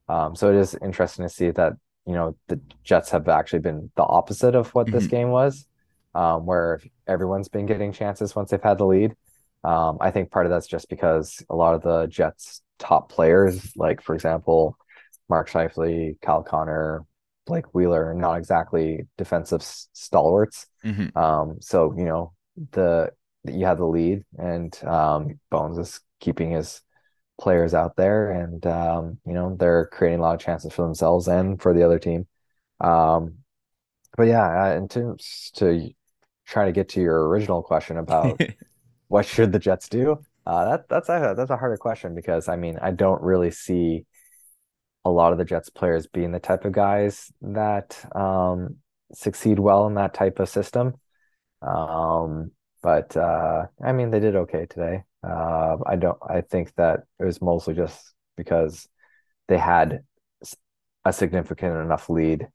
Um, 0.09 0.35
so 0.35 0.49
it 0.49 0.55
is 0.55 0.75
interesting 0.81 1.23
to 1.25 1.29
see 1.29 1.51
that 1.51 1.73
you 2.05 2.13
know 2.13 2.35
the 2.47 2.59
Jets 2.83 3.11
have 3.11 3.27
actually 3.27 3.59
been 3.59 3.91
the 3.95 4.03
opposite 4.03 4.55
of 4.55 4.73
what 4.73 4.87
mm-hmm. 4.87 4.95
this 4.95 5.07
game 5.07 5.29
was 5.29 5.67
um, 6.15 6.45
where 6.45 6.81
everyone's 7.07 7.49
been 7.49 7.65
getting 7.65 7.91
chances 7.91 8.35
once 8.35 8.51
they've 8.51 8.61
had 8.61 8.77
the 8.77 8.85
lead. 8.85 9.15
Um, 9.63 9.97
I 10.01 10.11
think 10.11 10.31
part 10.31 10.45
of 10.45 10.51
that's 10.51 10.67
just 10.67 10.89
because 10.89 11.43
a 11.49 11.55
lot 11.55 11.73
of 11.73 11.81
the 11.81 12.07
Jets' 12.07 12.61
top 12.79 13.09
players, 13.09 13.75
like 13.75 14.01
for 14.01 14.13
example, 14.13 14.77
Mark 15.29 15.49
Scheifele, 15.49 16.19
Kyle 16.21 16.43
Connor, 16.43 17.05
Blake 17.45 17.73
Wheeler, 17.73 18.09
are 18.09 18.13
not 18.13 18.37
exactly 18.37 19.07
defensive 19.17 19.63
stalwarts. 19.63 20.67
Mm-hmm. 20.83 21.17
Um, 21.17 21.57
so 21.61 21.93
you 21.97 22.05
know 22.05 22.33
the 22.71 23.11
you 23.45 23.65
have 23.65 23.77
the 23.77 23.85
lead, 23.85 24.23
and 24.37 24.77
um, 24.83 25.39
Bones 25.49 25.77
is 25.77 25.99
keeping 26.19 26.51
his 26.51 26.81
players 27.39 27.73
out 27.73 27.95
there, 27.95 28.31
and 28.31 28.65
um, 28.67 29.19
you 29.25 29.33
know 29.33 29.55
they're 29.57 29.85
creating 29.87 30.19
a 30.19 30.21
lot 30.21 30.35
of 30.35 30.41
chances 30.41 30.73
for 30.73 30.83
themselves 30.83 31.27
and 31.27 31.61
for 31.61 31.73
the 31.73 31.83
other 31.83 31.99
team. 31.99 32.27
Um, 32.81 33.35
but 34.17 34.23
yeah, 34.23 34.75
in 34.75 34.87
terms 34.87 35.51
to 35.55 35.89
trying 36.45 36.67
to 36.67 36.73
get 36.73 36.89
to 36.89 37.01
your 37.01 37.27
original 37.27 37.61
question 37.61 37.97
about 37.97 38.39
what 39.07 39.25
should 39.25 39.51
the 39.51 39.59
Jets 39.59 39.89
do, 39.89 40.19
uh, 40.45 40.65
that 40.65 40.89
that's 40.89 41.09
a 41.09 41.33
that's 41.37 41.51
a 41.51 41.57
harder 41.57 41.77
question 41.77 42.15
because 42.15 42.49
I 42.49 42.57
mean 42.57 42.77
I 42.81 42.91
don't 42.91 43.21
really 43.21 43.51
see 43.51 44.05
a 45.05 45.09
lot 45.09 45.31
of 45.31 45.37
the 45.37 45.45
Jets 45.45 45.69
players 45.69 46.07
being 46.07 46.31
the 46.31 46.39
type 46.39 46.65
of 46.65 46.73
guys 46.73 47.31
that 47.41 48.03
um, 48.15 48.77
succeed 49.13 49.59
well 49.59 49.87
in 49.87 49.95
that 49.95 50.13
type 50.13 50.39
of 50.39 50.49
system. 50.49 50.95
Um, 51.61 52.51
but 52.81 53.15
uh, 53.15 53.67
I 53.81 53.93
mean 53.93 54.11
they 54.11 54.19
did 54.19 54.35
okay 54.35 54.65
today. 54.65 55.03
Uh, 55.25 55.77
I 55.85 55.95
don't. 55.95 56.17
I 56.27 56.41
think 56.41 56.73
that 56.75 57.01
it 57.19 57.25
was 57.25 57.41
mostly 57.41 57.73
just 57.73 58.13
because 58.35 58.87
they 59.47 59.57
had 59.57 60.03
a 61.05 61.13
significant 61.13 61.77
enough 61.77 62.09
lead, 62.09 62.47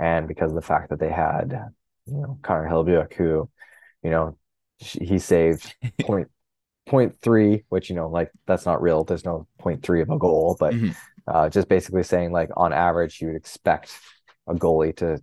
and 0.00 0.26
because 0.26 0.50
of 0.50 0.56
the 0.56 0.62
fact 0.62 0.90
that 0.90 0.98
they 0.98 1.10
had 1.10 1.70
you 2.10 2.20
know 2.20 2.38
Connor 2.42 2.68
Hellebuyck, 2.68 3.14
who, 3.14 3.48
you 4.02 4.10
know, 4.10 4.36
he 4.78 5.18
saved 5.18 5.74
point 6.00 6.28
point 6.86 7.20
three, 7.20 7.64
which 7.68 7.90
you 7.90 7.96
know, 7.96 8.08
like 8.08 8.30
that's 8.46 8.66
not 8.66 8.82
real. 8.82 9.04
There's 9.04 9.24
no 9.24 9.46
point 9.58 9.82
three 9.82 10.00
of 10.00 10.10
a 10.10 10.18
goal, 10.18 10.56
but 10.58 10.74
mm-hmm. 10.74 10.90
uh, 11.26 11.48
just 11.48 11.68
basically 11.68 12.02
saying 12.02 12.32
like 12.32 12.50
on 12.56 12.72
average, 12.72 13.20
you 13.20 13.28
would 13.28 13.36
expect 13.36 13.92
a 14.48 14.54
goalie 14.54 14.96
to 14.96 15.20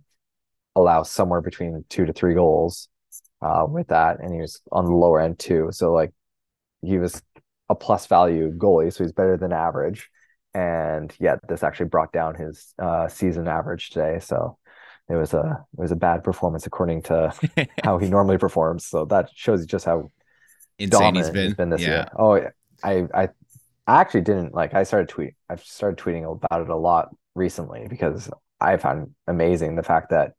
allow 0.74 1.02
somewhere 1.02 1.40
between 1.40 1.84
two 1.88 2.06
to 2.06 2.12
three 2.12 2.34
goals 2.34 2.88
uh, 3.42 3.66
with 3.68 3.88
that, 3.88 4.20
and 4.20 4.32
he 4.32 4.40
was 4.40 4.60
on 4.72 4.84
the 4.84 4.92
lower 4.92 5.20
end 5.20 5.38
too. 5.38 5.68
So 5.72 5.92
like 5.92 6.12
he 6.82 6.98
was 6.98 7.22
a 7.68 7.74
plus 7.74 8.06
value 8.06 8.52
goalie, 8.52 8.92
so 8.92 9.04
he's 9.04 9.12
better 9.12 9.36
than 9.36 9.52
average. 9.52 10.08
And 10.54 11.12
yet, 11.20 11.40
this 11.48 11.62
actually 11.62 11.88
brought 11.88 12.12
down 12.12 12.34
his 12.34 12.72
uh, 12.78 13.08
season 13.08 13.46
average 13.46 13.90
today. 13.90 14.20
So 14.20 14.56
it 15.08 15.14
was 15.14 15.34
a 15.34 15.64
it 15.72 15.80
was 15.80 15.92
a 15.92 15.96
bad 15.96 16.24
performance 16.24 16.66
according 16.66 17.02
to 17.02 17.32
how 17.84 17.98
he 17.98 18.08
normally 18.08 18.38
performs. 18.38 18.86
So 18.86 19.04
that 19.06 19.30
shows 19.34 19.60
you 19.60 19.66
just 19.66 19.84
how 19.84 20.10
insane 20.78 21.14
he's 21.14 21.30
been. 21.30 21.46
he's 21.46 21.54
been 21.54 21.70
this 21.70 21.82
yeah. 21.82 21.88
year. 21.88 22.08
Oh, 22.18 22.34
I 22.82 23.06
I 23.14 23.28
I 23.86 24.00
actually 24.00 24.22
didn't 24.22 24.54
like. 24.54 24.74
I 24.74 24.82
started 24.82 25.08
tweet. 25.08 25.34
I've 25.48 25.62
started 25.62 26.02
tweeting 26.02 26.30
about 26.30 26.60
it 26.60 26.68
a 26.68 26.76
lot 26.76 27.10
recently 27.34 27.86
because 27.88 28.28
I 28.60 28.76
found 28.78 29.14
amazing 29.26 29.76
the 29.76 29.82
fact 29.82 30.10
that 30.10 30.32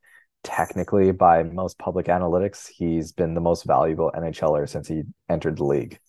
technically, 0.44 1.12
by 1.12 1.44
most 1.44 1.78
public 1.78 2.08
analytics, 2.08 2.68
he's 2.68 3.12
been 3.12 3.34
the 3.34 3.42
most 3.42 3.64
valuable 3.66 4.12
NHLer 4.16 4.68
since 4.68 4.88
he 4.88 5.04
entered 5.30 5.58
the 5.58 5.64
league. 5.64 6.00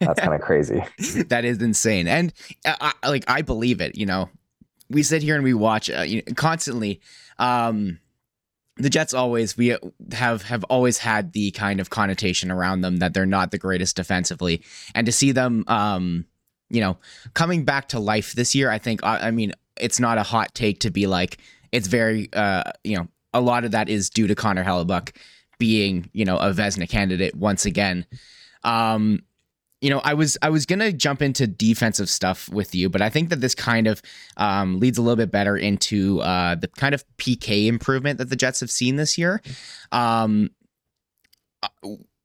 That's 0.00 0.20
kind 0.20 0.34
of 0.34 0.40
crazy. 0.40 0.82
that 1.28 1.44
is 1.44 1.62
insane, 1.62 2.08
and 2.08 2.32
uh, 2.64 2.92
I, 3.02 3.08
like 3.08 3.24
I 3.28 3.42
believe 3.42 3.80
it. 3.80 3.96
You 3.96 4.06
know, 4.06 4.28
we 4.90 5.02
sit 5.02 5.22
here 5.22 5.34
and 5.36 5.44
we 5.44 5.54
watch 5.54 5.88
uh, 5.88 6.02
you 6.02 6.16
know, 6.16 6.34
constantly. 6.34 7.00
Um, 7.38 7.98
the 8.76 8.90
Jets 8.90 9.14
always 9.14 9.56
we 9.56 9.76
have 10.12 10.42
have 10.42 10.64
always 10.64 10.98
had 10.98 11.32
the 11.32 11.50
kind 11.52 11.80
of 11.80 11.90
connotation 11.90 12.50
around 12.50 12.80
them 12.80 12.98
that 12.98 13.14
they're 13.14 13.26
not 13.26 13.50
the 13.50 13.58
greatest 13.58 13.96
defensively, 13.96 14.62
and 14.94 15.06
to 15.06 15.12
see 15.12 15.32
them, 15.32 15.64
um, 15.66 16.24
you 16.70 16.80
know, 16.80 16.96
coming 17.34 17.64
back 17.64 17.88
to 17.88 17.98
life 17.98 18.32
this 18.32 18.54
year, 18.54 18.70
I 18.70 18.78
think. 18.78 19.04
I, 19.04 19.28
I 19.28 19.30
mean, 19.30 19.52
it's 19.76 20.00
not 20.00 20.18
a 20.18 20.22
hot 20.22 20.54
take 20.54 20.80
to 20.80 20.90
be 20.90 21.06
like 21.06 21.38
it's 21.72 21.88
very, 21.88 22.28
uh, 22.32 22.64
you 22.84 22.96
know, 22.96 23.08
a 23.32 23.40
lot 23.40 23.64
of 23.64 23.72
that 23.72 23.88
is 23.88 24.10
due 24.10 24.26
to 24.26 24.34
Connor 24.34 24.64
Hellebuyck 24.64 25.14
being, 25.58 26.08
you 26.12 26.24
know, 26.24 26.36
a 26.36 26.52
Vezina 26.52 26.88
candidate 26.88 27.34
once 27.34 27.64
again. 27.66 28.06
Um, 28.64 29.22
you 29.80 29.88
know, 29.88 30.00
I 30.04 30.14
was 30.14 30.36
I 30.42 30.50
was 30.50 30.66
gonna 30.66 30.92
jump 30.92 31.22
into 31.22 31.46
defensive 31.46 32.10
stuff 32.10 32.48
with 32.50 32.74
you, 32.74 32.88
but 32.88 33.00
I 33.00 33.08
think 33.08 33.30
that 33.30 33.40
this 33.40 33.54
kind 33.54 33.86
of 33.86 34.02
um, 34.36 34.78
leads 34.78 34.98
a 34.98 35.02
little 35.02 35.16
bit 35.16 35.30
better 35.30 35.56
into 35.56 36.20
uh, 36.20 36.54
the 36.54 36.68
kind 36.68 36.94
of 36.94 37.04
PK 37.16 37.66
improvement 37.66 38.18
that 38.18 38.28
the 38.28 38.36
Jets 38.36 38.60
have 38.60 38.70
seen 38.70 38.96
this 38.96 39.16
year. 39.16 39.40
Um, 39.90 40.50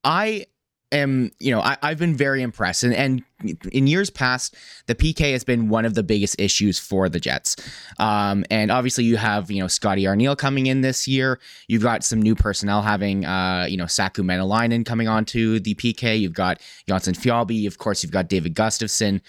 I 0.03 0.45
am, 0.91 1.31
you 1.39 1.51
know, 1.51 1.61
I, 1.61 1.77
have 1.81 1.97
been 1.97 2.15
very 2.15 2.41
impressed. 2.41 2.83
And, 2.83 2.93
and 2.93 3.23
in 3.71 3.87
years 3.87 4.09
past, 4.09 4.55
the 4.87 4.95
PK 4.95 5.31
has 5.31 5.43
been 5.43 5.69
one 5.69 5.85
of 5.85 5.93
the 5.93 6.03
biggest 6.03 6.39
issues 6.39 6.79
for 6.79 7.09
the 7.09 7.19
Jets. 7.19 7.55
Um, 7.99 8.45
and 8.49 8.71
obviously, 8.71 9.03
you 9.03 9.17
have, 9.17 9.51
you 9.51 9.61
know, 9.61 9.67
Scotty 9.67 10.03
Arniel 10.03 10.37
coming 10.37 10.67
in 10.67 10.81
this 10.81 11.07
year. 11.07 11.39
You've 11.67 11.83
got 11.83 12.03
some 12.03 12.21
new 12.21 12.35
personnel 12.35 12.81
having, 12.81 13.25
uh, 13.25 13.67
you 13.69 13.77
know, 13.77 13.87
Saku 13.87 14.23
Maenalanen 14.23 14.85
coming 14.85 15.07
onto 15.07 15.59
the 15.59 15.75
PK. 15.75 16.19
You've 16.19 16.33
got 16.33 16.59
Jonsson 16.87 17.17
Fjallby. 17.17 17.67
Of 17.67 17.77
course, 17.77 18.03
you've 18.03 18.11
got 18.11 18.29
David 18.29 18.55
Gustafsson. 18.55 19.21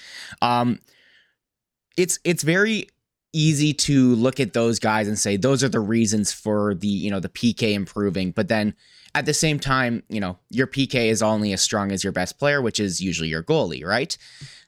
Um, 0.42 0.80
it's 1.96 2.18
it's 2.24 2.42
very 2.42 2.88
easy 3.32 3.74
to 3.74 4.14
look 4.14 4.40
at 4.40 4.54
those 4.54 4.78
guys 4.78 5.08
and 5.08 5.18
say 5.18 5.36
those 5.36 5.62
are 5.62 5.68
the 5.68 5.80
reasons 5.80 6.32
for 6.32 6.74
the 6.74 6.88
you 6.88 7.10
know 7.10 7.20
the 7.20 7.28
PK 7.28 7.74
improving 7.74 8.30
but 8.30 8.48
then 8.48 8.74
at 9.16 9.24
the 9.24 9.32
same 9.32 9.58
time, 9.58 10.02
you 10.10 10.20
know, 10.20 10.38
your 10.50 10.66
PK 10.66 11.06
is 11.06 11.22
only 11.22 11.54
as 11.54 11.62
strong 11.62 11.90
as 11.90 12.04
your 12.04 12.12
best 12.12 12.38
player, 12.38 12.60
which 12.60 12.78
is 12.78 13.00
usually 13.00 13.30
your 13.30 13.42
goalie, 13.42 13.82
right? 13.82 14.16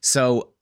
So 0.00 0.54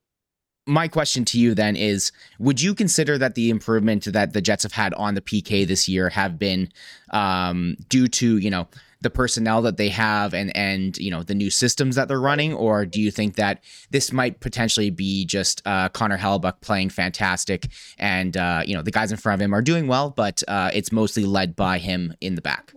my 0.66 0.88
question 0.88 1.25
to 1.26 1.38
you 1.38 1.55
then 1.55 1.76
is 1.76 2.11
would 2.40 2.61
you 2.61 2.75
consider 2.75 3.16
that 3.16 3.37
the 3.37 3.49
improvement 3.49 4.07
that 4.07 4.33
the 4.33 4.40
Jets 4.40 4.64
have 4.64 4.73
had 4.73 4.93
on 4.95 5.14
the 5.14 5.21
PK 5.21 5.64
this 5.64 5.88
year 5.88 6.09
have 6.09 6.37
been 6.37 6.69
um, 7.12 7.76
due 7.88 8.09
to, 8.09 8.38
you 8.38 8.50
know, 8.50 8.66
the 9.02 9.11
personnel 9.11 9.62
that 9.62 9.76
they 9.76 9.90
have 9.90 10.35
and 10.35 10.57
and 10.57 10.97
you 10.97 11.11
know 11.11 11.23
the 11.23 11.35
new 11.35 11.50
systems 11.50 11.95
that 11.95 12.09
they're 12.09 12.19
running 12.19 12.55
or 12.55 12.87
do 12.87 13.00
you 13.00 13.11
think 13.11 13.37
that 13.37 13.62
this 13.90 14.11
might 14.11 14.40
potentially 14.40 14.88
be 14.88 15.25
just 15.26 15.62
uh, 15.66 15.88
Connor 15.90 16.16
Hellebuyck 16.16 16.62
playing 16.62 16.88
fantastic 16.88 17.69
and 17.99 18.37
uh, 18.37 18.62
you 18.64 18.75
know 18.75 18.83
the 18.83 18.90
guys 18.90 19.12
in 19.12 19.19
front 19.19 19.40
of 19.40 19.45
him 19.45 19.55
are 19.55 19.61
doing 19.61 19.87
well 19.87 20.09
but 20.09 20.43
uh, 20.49 20.71
it's 20.73 20.90
mostly 20.90 21.25
led 21.25 21.55
by 21.55 21.76
him 21.76 22.14
in 22.23 22.37
the 22.37 22.43
back 22.43 22.73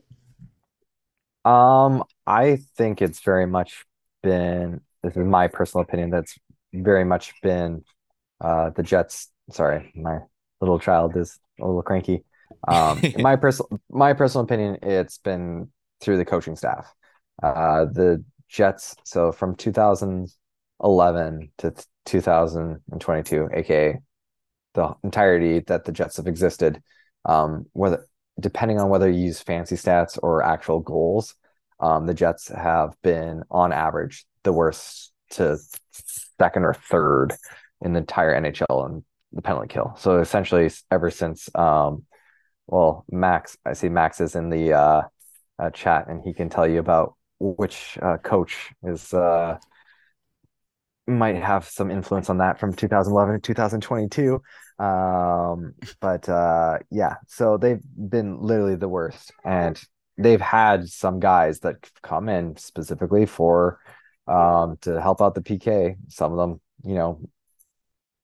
um, 1.49 2.03
I 2.27 2.57
think 2.77 3.01
it's 3.01 3.21
very 3.21 3.47
much 3.47 3.85
been, 4.21 4.81
this 5.03 5.15
is 5.15 5.25
my 5.25 5.47
personal 5.47 5.83
opinion, 5.83 6.09
that's 6.09 6.37
very 6.73 7.03
much 7.03 7.33
been 7.41 7.83
uh 8.41 8.69
the 8.69 8.83
Jets. 8.83 9.29
Sorry, 9.51 9.91
my 9.95 10.19
little 10.61 10.79
child 10.79 11.17
is 11.17 11.39
a 11.59 11.65
little 11.65 11.81
cranky. 11.81 12.23
Um, 12.67 13.01
my 13.17 13.35
personal 13.43 13.69
my 13.89 14.13
personal 14.13 14.43
opinion, 14.43 14.77
it's 14.83 15.17
been 15.17 15.69
through 16.01 16.17
the 16.17 16.25
coaching 16.25 16.55
staff. 16.55 16.93
Uh, 17.41 17.85
the 17.85 18.23
Jets. 18.47 18.95
So 19.03 19.31
from 19.31 19.55
2011 19.55 21.51
to 21.57 21.73
2022, 22.05 23.49
aka 23.53 23.99
the 24.73 24.95
entirety 25.03 25.59
that 25.67 25.85
the 25.85 25.91
Jets 25.91 26.17
have 26.17 26.27
existed, 26.27 26.81
um, 27.25 27.65
whether 27.73 28.05
depending 28.39 28.79
on 28.79 28.89
whether 28.89 29.09
you 29.09 29.25
use 29.25 29.39
fancy 29.39 29.75
stats 29.75 30.17
or 30.21 30.43
actual 30.43 30.79
goals, 30.79 31.35
um, 31.79 32.05
the 32.05 32.13
Jets 32.13 32.49
have 32.49 32.95
been 33.01 33.43
on 33.49 33.71
average 33.71 34.25
the 34.43 34.53
worst 34.53 35.11
to 35.31 35.57
second 36.39 36.63
or 36.63 36.73
third 36.73 37.33
in 37.81 37.93
the 37.93 37.99
entire 37.99 38.39
NHL 38.39 38.89
in 38.89 39.03
the 39.31 39.41
penalty 39.41 39.67
kill. 39.67 39.95
So 39.97 40.19
essentially, 40.19 40.69
ever 40.91 41.11
since, 41.11 41.53
um, 41.55 42.05
well, 42.67 43.05
Max, 43.09 43.57
I 43.65 43.73
see 43.73 43.89
Max 43.89 44.21
is 44.21 44.35
in 44.35 44.49
the 44.49 44.73
uh, 44.73 45.01
uh, 45.57 45.69
chat 45.71 46.07
and 46.07 46.21
he 46.23 46.33
can 46.33 46.49
tell 46.49 46.67
you 46.67 46.79
about 46.79 47.15
which 47.39 47.97
uh, 48.01 48.17
coach 48.17 48.71
is 48.83 49.13
uh, 49.13 49.57
might 51.09 51.35
have 51.37 51.65
some 51.65 51.91
influence 51.91 52.29
on 52.29 52.37
that 52.37 52.59
from 52.59 52.73
2011 52.73 53.35
to 53.35 53.41
2022. 53.41 54.41
Um, 54.79 55.73
but 55.99 56.27
uh, 56.29 56.79
yeah, 56.89 57.15
so 57.27 57.57
they've 57.57 57.81
been 57.95 58.41
literally 58.41 58.75
the 58.75 58.89
worst, 58.89 59.31
and 59.43 59.81
they've 60.17 60.41
had 60.41 60.87
some 60.89 61.19
guys 61.19 61.59
that 61.59 61.89
come 62.01 62.29
in 62.29 62.57
specifically 62.57 63.25
for 63.25 63.79
um, 64.27 64.77
to 64.81 65.01
help 65.01 65.21
out 65.21 65.35
the 65.35 65.41
PK. 65.41 65.95
Some 66.07 66.31
of 66.31 66.37
them, 66.37 66.61
you 66.83 66.95
know, 66.95 67.19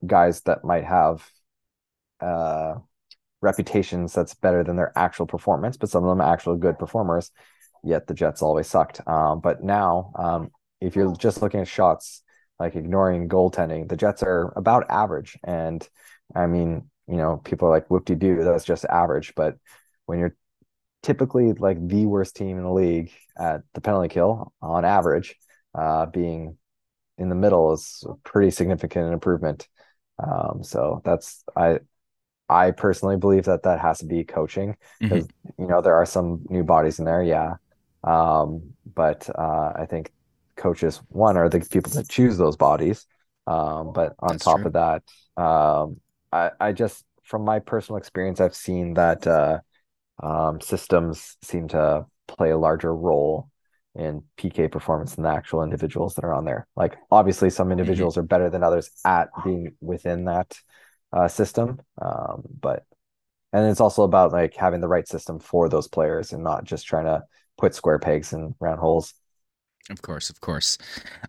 guys 0.06 0.42
that 0.42 0.64
might 0.64 0.86
have 0.86 1.28
uh, 2.22 2.76
reputations 3.42 4.14
that's 4.14 4.34
better 4.36 4.64
than 4.64 4.76
their 4.76 4.92
actual 4.98 5.26
performance, 5.26 5.78
but 5.78 5.90
some 5.90 6.04
of 6.04 6.10
them 6.10 6.22
are 6.22 6.34
actual 6.34 6.56
good 6.56 6.78
performers. 6.78 7.32
Yet 7.84 8.08
the 8.08 8.14
Jets 8.14 8.42
always 8.42 8.68
sucked. 8.68 9.08
Um, 9.08 9.40
but 9.42 9.64
now, 9.64 10.12
um, 10.16 10.52
if 10.82 10.96
you're 10.96 11.16
just 11.16 11.42
looking 11.42 11.60
at 11.60 11.68
shots, 11.68 12.24
like 12.60 12.76
ignoring 12.76 13.30
goaltending, 13.30 13.88
the 13.90 13.98
Jets 13.98 14.24
are 14.24 14.54
about 14.56 14.90
average. 14.90 15.38
And 15.44 15.88
I 16.34 16.48
mean, 16.48 16.90
you 17.08 17.18
know, 17.18 17.38
people 17.38 17.68
are 17.68 17.72
like 17.72 17.90
whoop 17.90 18.06
de 18.06 18.16
doo, 18.16 18.44
that's 18.44 18.66
just 18.66 18.86
average. 18.86 19.34
But 19.36 19.58
when 20.06 20.20
you're 20.20 20.36
typically 21.04 21.54
like 21.54 21.86
the 21.88 22.06
worst 22.06 22.36
team 22.36 22.58
in 22.58 22.64
the 22.64 22.72
league 22.72 23.12
at 23.38 23.62
the 23.74 23.82
penalty 23.82 24.10
kill 24.10 24.54
on 24.62 24.86
average, 24.86 25.36
uh, 25.74 26.06
being 26.08 26.58
in 27.18 27.30
the 27.30 27.36
middle 27.36 27.74
is 27.74 28.04
pretty 28.24 28.52
significant 28.52 29.14
improvement. 29.14 29.68
Um, 30.18 30.64
so 30.64 31.02
that's 31.04 31.44
I 31.56 31.80
I 32.48 32.72
personally 32.72 33.18
believe 33.18 33.46
that 33.46 33.64
that 33.64 33.80
has 33.80 34.00
to 34.00 34.06
be 34.06 34.24
coaching 34.24 34.76
because 35.00 35.26
mm-hmm. 35.26 35.62
you 35.62 35.68
know 35.68 35.82
there 35.82 35.96
are 35.96 36.06
some 36.06 36.46
new 36.50 36.64
bodies 36.64 37.00
in 37.00 37.06
there, 37.06 37.24
yeah. 37.24 37.56
Um, 38.04 38.74
but 38.94 39.30
uh, 39.36 39.74
I 39.76 39.88
think 39.90 40.12
coaches 40.56 41.02
one 41.10 41.38
are 41.38 41.50
the 41.50 41.60
people 41.60 41.92
that 41.94 42.10
choose 42.10 42.38
those 42.38 42.58
bodies. 42.58 43.06
Um, 43.48 43.94
but 43.94 44.16
on 44.20 44.34
That's 44.34 44.44
top 44.44 44.58
true. 44.58 44.68
of 44.68 44.74
that, 44.74 45.04
um, 45.38 45.98
I, 46.32 46.52
I 46.60 46.72
just 46.72 47.04
from 47.24 47.44
my 47.44 47.60
personal 47.60 47.98
experience, 47.98 48.40
I've 48.40 48.56
seen 48.56 48.94
that 48.96 49.26
uh, 49.28 49.60
um, 50.22 50.62
systems 50.62 51.38
seem 51.42 51.68
to 51.70 52.06
play 52.28 52.52
a 52.52 52.58
larger 52.58 52.96
role 52.96 53.50
in 53.96 54.24
PK 54.38 54.72
performance 54.72 55.16
than 55.16 55.24
the 55.24 55.30
actual 55.30 55.64
individuals 55.64 56.16
that 56.16 56.26
are 56.26 56.34
on 56.34 56.46
there. 56.46 56.68
Like 56.76 56.98
obviously, 57.12 57.50
some 57.50 57.66
mm-hmm. 57.66 57.74
individuals 57.74 58.14
mm-hmm. 58.14 58.22
are 58.22 58.28
better 58.28 58.50
than 58.50 58.64
others 58.64 58.92
at 59.06 59.30
being 59.44 59.76
within 59.82 60.26
that 60.26 60.56
uh, 61.14 61.28
system, 61.28 61.82
um, 62.02 62.44
but 62.60 62.84
and 63.54 63.70
it's 63.70 63.80
also 63.80 64.04
about 64.04 64.34
like 64.34 64.54
having 64.54 64.82
the 64.82 64.88
right 64.88 65.08
system 65.08 65.40
for 65.40 65.70
those 65.70 65.88
players 65.88 66.34
and 66.34 66.44
not 66.44 66.66
just 66.66 66.86
trying 66.86 67.06
to 67.06 67.24
put 67.58 67.74
square 67.74 68.00
pegs 68.00 68.34
in 68.34 68.54
round 68.60 68.80
holes. 68.82 69.14
Of 69.90 70.02
course, 70.02 70.30
of 70.30 70.42
course. 70.42 70.78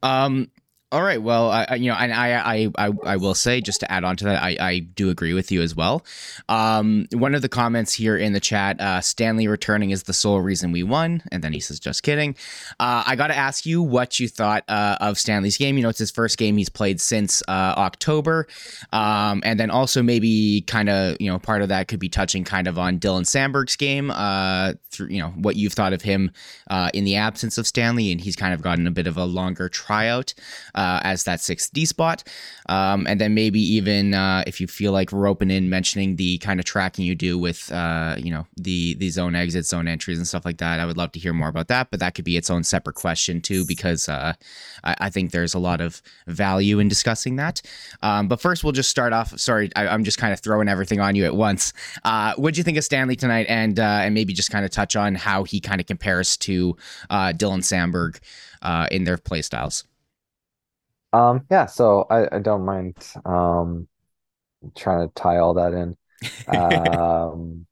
Um, 0.03 0.51
all 0.93 1.03
right. 1.03 1.21
Well, 1.21 1.51
I, 1.51 1.75
you 1.75 1.91
know, 1.91 1.97
and 1.99 2.13
I, 2.13 2.35
I, 2.35 2.69
I, 2.79 2.93
I 3.05 3.17
will 3.17 3.35
say 3.35 3.61
just 3.61 3.81
to 3.81 3.91
add 3.91 4.05
on 4.05 4.17
to 4.19 4.25
that, 4.27 4.41
I, 4.41 4.57
I 4.61 4.79
do 4.79 5.11
agree 5.11 5.33
with 5.33 5.51
you 5.51 5.61
as 5.61 5.75
well. 5.75 6.07
Um, 6.49 7.09
one 7.13 7.35
of 7.35 7.43
the 7.43 7.49
comments 7.49 7.93
here 7.93 8.17
in 8.17 8.33
the 8.35 8.41
chat, 8.41 8.81
uh, 8.81 9.01
Stanley 9.01 9.49
returning 9.49 9.91
is 9.91 10.05
the 10.05 10.13
sole 10.13 10.41
reason 10.41 10.71
we 10.71 10.85
won, 10.85 11.25
and 11.33 11.43
then 11.43 11.53
he 11.53 11.59
says, 11.59 11.81
"Just 11.81 12.05
kidding." 12.05 12.37
Uh, 12.79 13.03
I 13.05 13.17
got 13.17 13.29
to 13.29 13.37
ask 13.37 13.67
you 13.67 13.83
what 13.83 14.21
you 14.21 14.29
thought 14.29 14.63
uh, 14.69 14.97
of 15.01 15.19
Stanley's 15.19 15.59
game. 15.59 15.77
You 15.77 15.83
know, 15.83 15.89
it's 15.89 15.99
his 15.99 16.13
first 16.13 16.39
game 16.39 16.57
he's 16.57 16.69
played 16.69 17.01
since 17.01 17.43
uh, 17.49 17.75
October, 17.77 18.47
um, 18.93 19.43
and 19.45 19.59
then 19.59 19.71
also 19.71 20.05
maybe 20.05 20.61
kind 20.69 20.89
of, 20.89 21.17
you 21.19 21.29
know, 21.29 21.41
part 21.41 21.63
of 21.63 21.69
that 21.71 21.89
could 21.89 21.99
be 21.99 22.09
touching 22.09 22.45
kind 22.45 22.69
of 22.69 22.79
on 22.79 23.01
Dylan 23.01 23.23
Samberg's 23.23 23.75
game. 23.75 24.13
Uh, 24.13 24.75
through 24.93 25.09
you 25.09 25.21
know 25.21 25.31
what 25.31 25.57
you've 25.57 25.73
thought 25.73 25.93
of 25.93 26.03
him 26.03 26.31
uh, 26.71 26.91
in 26.95 27.05
the 27.05 27.17
absence 27.17 27.59
of 27.59 27.67
Stanley, 27.67 28.13
and 28.13 28.21
he's 28.21 28.37
kind 28.37 28.55
of 28.55 28.63
gotten 28.63 28.87
a 28.87 28.93
bit 28.93 29.09
of 29.09 29.17
a 29.17 29.25
longer 29.25 29.69
tryout 29.69 30.33
uh, 30.77 31.01
as 31.03 31.25
that 31.25 31.41
sixth 31.41 31.73
D 31.73 31.85
spot. 31.85 32.23
Um, 32.69 33.07
and 33.07 33.21
then 33.21 33.35
maybe 33.35 33.61
even 33.61 34.15
uh, 34.15 34.45
if 34.47 34.61
you 34.61 34.67
feel 34.67 34.93
like 34.93 35.13
roping 35.13 35.51
in 35.51 35.71
mentioning 35.71 36.17
the 36.17 36.39
kind 36.39 36.61
of 36.61 36.67
tracking 36.67 37.05
you 37.05 37.15
do 37.15 37.39
with 37.39 37.71
uh, 37.73 38.17
you 38.19 38.31
know 38.31 38.47
the 38.57 38.95
the 38.95 39.11
zone 39.11 39.35
exits, 39.35 39.69
zone 39.69 39.89
entries, 39.89 40.19
and 40.19 40.29
stuff 40.29 40.45
like 40.45 40.59
that. 40.59 40.81
I 40.81 40.87
would 40.87 40.97
love 40.97 41.13
to 41.13 41.19
hear 41.19 41.33
more 41.33 41.49
about 41.49 41.69
that, 41.69 41.91
but 41.91 42.01
that 42.01 42.15
could 42.15 42.25
be 42.25 42.37
its 42.37 42.51
own 42.51 42.63
separate 42.65 42.95
question 42.95 43.41
too, 43.41 43.65
because 43.67 44.09
uh, 44.09 44.35
I, 44.85 44.97
I, 45.01 45.11
think 45.11 45.31
there's 45.31 45.55
a 45.55 45.59
lot 45.59 45.81
of 45.81 46.03
value 46.27 46.79
in 46.79 46.89
discussing 46.89 47.37
that. 47.37 47.63
Um, 48.03 48.29
but 48.29 48.41
first, 48.41 48.63
we'll 48.63 48.73
just 48.73 48.91
start 48.91 49.13
off. 49.13 49.39
Sorry, 49.39 49.71
I, 49.77 49.87
am 49.87 50.05
just 50.05 50.19
kind 50.19 50.33
of 50.33 50.41
throwing 50.41 50.69
everything 50.69 51.01
on 51.01 51.15
you 51.15 51.25
at 51.25 51.35
once. 51.35 51.73
Uh, 52.05 52.35
what 52.37 52.55
do 52.55 52.59
you 52.59 52.65
think 52.65 52.77
of 52.77 52.85
Stanley 52.85 53.17
tonight, 53.17 53.47
and 53.49 53.79
uh, 53.81 54.01
and 54.03 54.15
maybe 54.15 54.33
just 54.33 54.51
kind 54.51 54.65
of 54.65 54.71
touch 54.71 54.97
on 54.97 55.15
how 55.15 55.45
he 55.45 55.61
kind 55.61 55.81
of 55.81 55.87
compares 55.87 56.37
to 56.39 56.77
Dylan 57.11 57.63
Samberg 57.63 58.19
in 58.91 59.05
their 59.05 59.17
play 59.17 59.43
styles? 59.43 59.85
Um, 61.17 61.47
yeah, 61.51 61.67
so 61.67 62.07
I, 62.11 62.37
I 62.37 62.39
don't 62.41 62.65
mind 62.65 62.97
um 63.25 63.89
trying 64.75 65.09
to 65.09 65.15
tie 65.15 65.39
all 65.39 65.55
that 65.55 65.73
in. 65.73 65.97
Um, 66.49 67.67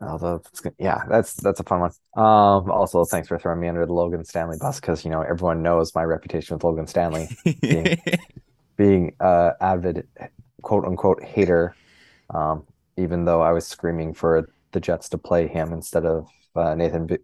although 0.00 0.42
it's 0.50 0.60
good. 0.60 0.74
yeah, 0.78 1.02
that's 1.08 1.34
that's 1.34 1.60
a 1.60 1.64
fun 1.64 1.80
one. 1.80 1.90
Um, 2.14 2.70
also 2.70 3.04
thanks 3.04 3.28
for 3.28 3.38
throwing 3.38 3.60
me 3.60 3.68
under 3.68 3.86
the 3.86 3.92
Logan 3.92 4.24
Stanley 4.24 4.58
bus 4.60 4.80
because 4.80 5.04
you 5.04 5.10
know 5.10 5.22
everyone 5.22 5.62
knows 5.62 5.94
my 5.94 6.02
reputation 6.02 6.54
with 6.56 6.64
Logan 6.64 6.86
Stanley 6.86 7.28
being, 7.60 7.96
being 8.76 9.14
uh 9.20 9.52
avid 9.60 10.06
quote 10.62 10.84
unquote 10.84 11.22
hater. 11.22 11.74
Um, 12.30 12.66
even 12.96 13.24
though 13.24 13.40
I 13.40 13.52
was 13.52 13.66
screaming 13.66 14.12
for 14.12 14.48
the 14.72 14.80
Jets 14.80 15.08
to 15.10 15.18
play 15.18 15.46
him 15.46 15.72
instead 15.72 16.04
of 16.04 16.28
uh, 16.54 16.74
Nathan 16.74 17.06
B- 17.06 17.18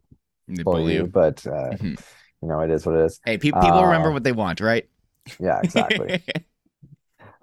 Beaulieu, 0.48 1.06
but 1.06 1.46
uh, 1.46 1.70
mm-hmm 1.70 1.94
you 2.42 2.48
know, 2.48 2.60
it 2.60 2.70
is 2.70 2.84
what 2.84 2.96
it 2.96 3.04
is. 3.04 3.20
Hey, 3.24 3.38
pe- 3.38 3.52
people 3.52 3.84
remember 3.84 4.10
Uh, 4.10 4.12
what 4.12 4.24
they 4.24 4.32
want, 4.32 4.60
right? 4.60 4.88
Yeah, 5.40 5.60
exactly. 5.62 6.22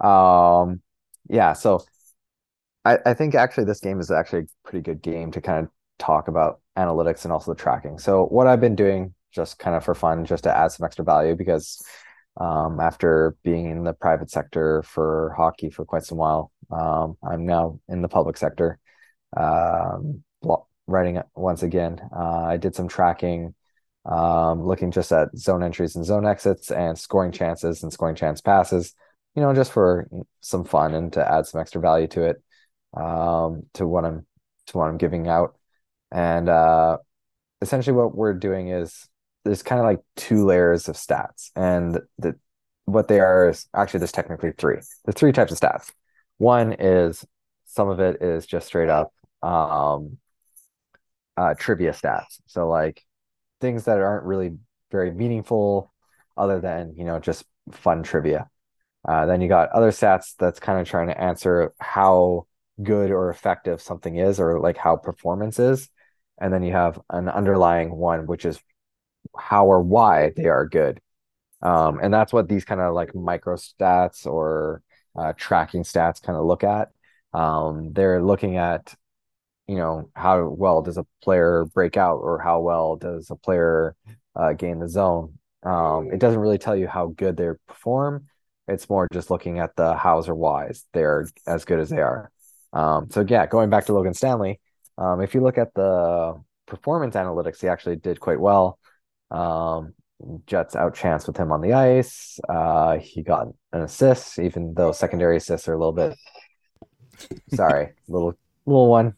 um, 0.00 0.82
yeah, 1.28 1.54
so 1.54 1.84
I, 2.84 2.98
I 3.06 3.14
think 3.14 3.34
actually 3.34 3.64
this 3.64 3.80
game 3.80 4.00
is 4.00 4.10
actually 4.10 4.40
a 4.40 4.68
pretty 4.68 4.82
good 4.82 5.02
game 5.02 5.30
to 5.32 5.40
kind 5.40 5.64
of 5.66 5.70
talk 5.98 6.28
about 6.28 6.60
analytics 6.76 7.24
and 7.24 7.32
also 7.32 7.52
the 7.52 7.60
tracking. 7.60 7.98
So 7.98 8.24
what 8.26 8.46
I've 8.46 8.60
been 8.60 8.76
doing 8.76 9.14
just 9.32 9.58
kind 9.58 9.76
of 9.76 9.84
for 9.84 9.94
fun, 9.94 10.24
just 10.24 10.44
to 10.44 10.56
add 10.56 10.72
some 10.72 10.84
extra 10.84 11.04
value, 11.04 11.36
because 11.36 11.82
um, 12.40 12.80
after 12.80 13.36
being 13.44 13.70
in 13.70 13.84
the 13.84 13.92
private 13.92 14.30
sector 14.30 14.82
for 14.82 15.34
hockey 15.36 15.70
for 15.70 15.84
quite 15.84 16.02
some 16.04 16.18
while, 16.18 16.50
um, 16.70 17.16
I'm 17.22 17.46
now 17.46 17.80
in 17.88 18.02
the 18.02 18.08
public 18.08 18.36
sector. 18.36 18.78
Um, 19.36 20.24
writing 20.86 21.16
it 21.16 21.26
once 21.34 21.62
again. 21.62 22.00
Uh, 22.14 22.44
I 22.44 22.56
did 22.56 22.74
some 22.74 22.88
tracking, 22.88 23.54
um, 24.06 24.64
looking 24.64 24.90
just 24.90 25.12
at 25.12 25.36
zone 25.36 25.62
entries 25.62 25.96
and 25.96 26.04
zone 26.04 26.26
exits 26.26 26.70
and 26.70 26.98
scoring 26.98 27.32
chances 27.32 27.82
and 27.82 27.92
scoring 27.92 28.16
chance 28.16 28.40
passes, 28.40 28.94
you 29.34 29.42
know, 29.42 29.54
just 29.54 29.72
for 29.72 30.08
some 30.40 30.64
fun 30.64 30.94
and 30.94 31.12
to 31.12 31.32
add 31.32 31.46
some 31.46 31.60
extra 31.60 31.80
value 31.80 32.06
to 32.08 32.24
it, 32.24 32.42
um, 32.94 33.64
to 33.74 33.86
what 33.86 34.04
I'm 34.04 34.26
to 34.66 34.78
what 34.78 34.88
I'm 34.88 34.98
giving 34.98 35.28
out. 35.28 35.56
And 36.10 36.48
uh, 36.48 36.98
essentially 37.60 37.96
what 37.96 38.14
we're 38.14 38.34
doing 38.34 38.68
is 38.68 39.08
there's 39.44 39.62
kind 39.62 39.80
of 39.80 39.86
like 39.86 40.00
two 40.16 40.44
layers 40.44 40.88
of 40.88 40.96
stats. 40.96 41.50
And 41.54 42.00
the 42.18 42.36
what 42.86 43.08
they 43.08 43.20
are 43.20 43.50
is 43.50 43.66
actually 43.74 43.98
there's 43.98 44.12
technically 44.12 44.52
three. 44.56 44.78
There's 45.04 45.14
three 45.14 45.32
types 45.32 45.52
of 45.52 45.58
stats. 45.58 45.90
One 46.38 46.72
is 46.72 47.24
some 47.66 47.88
of 47.88 48.00
it 48.00 48.22
is 48.22 48.46
just 48.46 48.66
straight 48.66 48.88
up 48.88 49.12
um 49.42 50.18
uh 51.36 51.54
trivia 51.54 51.92
stats. 51.92 52.40
So 52.46 52.68
like 52.68 53.04
things 53.60 53.84
that 53.84 53.98
aren't 53.98 54.24
really 54.24 54.56
very 54.90 55.12
meaningful 55.12 55.92
other 56.36 56.60
than, 56.60 56.94
you 56.96 57.04
know, 57.04 57.18
just 57.18 57.44
fun 57.72 58.02
trivia. 58.02 58.48
Uh, 59.06 59.26
then 59.26 59.40
you 59.40 59.48
got 59.48 59.70
other 59.70 59.90
stats 59.90 60.34
that's 60.38 60.60
kind 60.60 60.80
of 60.80 60.88
trying 60.88 61.08
to 61.08 61.20
answer 61.20 61.72
how 61.78 62.46
good 62.82 63.10
or 63.10 63.30
effective 63.30 63.80
something 63.80 64.16
is 64.16 64.40
or 64.40 64.60
like 64.60 64.76
how 64.76 64.96
performance 64.96 65.58
is. 65.58 65.88
And 66.38 66.52
then 66.52 66.62
you 66.62 66.72
have 66.72 67.00
an 67.10 67.28
underlying 67.28 67.94
one, 67.94 68.26
which 68.26 68.44
is 68.44 68.58
how 69.36 69.66
or 69.66 69.82
why 69.82 70.32
they 70.36 70.46
are 70.46 70.66
good. 70.66 71.00
Um, 71.62 72.00
and 72.02 72.12
that's 72.12 72.32
what 72.32 72.48
these 72.48 72.64
kind 72.64 72.80
of 72.80 72.94
like 72.94 73.14
micro 73.14 73.56
stats 73.56 74.26
or 74.26 74.82
uh, 75.16 75.34
tracking 75.36 75.82
stats 75.82 76.22
kind 76.22 76.38
of 76.38 76.46
look 76.46 76.64
at. 76.64 76.88
Um, 77.34 77.92
they're 77.92 78.22
looking 78.22 78.56
at, 78.56 78.94
you 79.70 79.76
know, 79.76 80.10
how 80.16 80.48
well 80.48 80.82
does 80.82 80.98
a 80.98 81.06
player 81.22 81.64
break 81.64 81.96
out 81.96 82.16
or 82.16 82.40
how 82.40 82.58
well 82.58 82.96
does 82.96 83.30
a 83.30 83.36
player 83.36 83.94
uh, 84.34 84.52
gain 84.52 84.80
the 84.80 84.88
zone. 84.88 85.38
Um, 85.62 86.10
it 86.12 86.18
doesn't 86.18 86.40
really 86.40 86.58
tell 86.58 86.74
you 86.74 86.88
how 86.88 87.14
good 87.16 87.36
they 87.36 87.50
perform. 87.68 88.26
It's 88.66 88.90
more 88.90 89.06
just 89.12 89.30
looking 89.30 89.60
at 89.60 89.76
the 89.76 89.94
hows 89.94 90.28
or 90.28 90.34
whys. 90.34 90.86
They're 90.92 91.24
as 91.46 91.64
good 91.64 91.78
as 91.78 91.88
they 91.88 92.00
are. 92.00 92.32
Um, 92.72 93.10
so 93.12 93.24
yeah, 93.28 93.46
going 93.46 93.70
back 93.70 93.86
to 93.86 93.92
Logan 93.92 94.12
Stanley, 94.12 94.58
um, 94.98 95.20
if 95.20 95.34
you 95.34 95.40
look 95.40 95.56
at 95.56 95.72
the 95.74 96.42
performance 96.66 97.14
analytics, 97.14 97.60
he 97.60 97.68
actually 97.68 97.94
did 97.94 98.18
quite 98.18 98.40
well. 98.40 98.76
Um, 99.30 99.94
Jets 100.46 100.74
outchanced 100.74 101.28
with 101.28 101.36
him 101.36 101.52
on 101.52 101.60
the 101.60 101.74
ice. 101.74 102.40
Uh, 102.48 102.98
he 102.98 103.22
got 103.22 103.46
an 103.72 103.82
assist, 103.82 104.40
even 104.40 104.74
though 104.74 104.90
secondary 104.90 105.36
assists 105.36 105.68
are 105.68 105.74
a 105.74 105.78
little 105.78 105.92
bit. 105.92 106.16
Sorry, 107.54 107.92
little 108.08 108.34
little 108.66 108.88
one. 108.88 109.14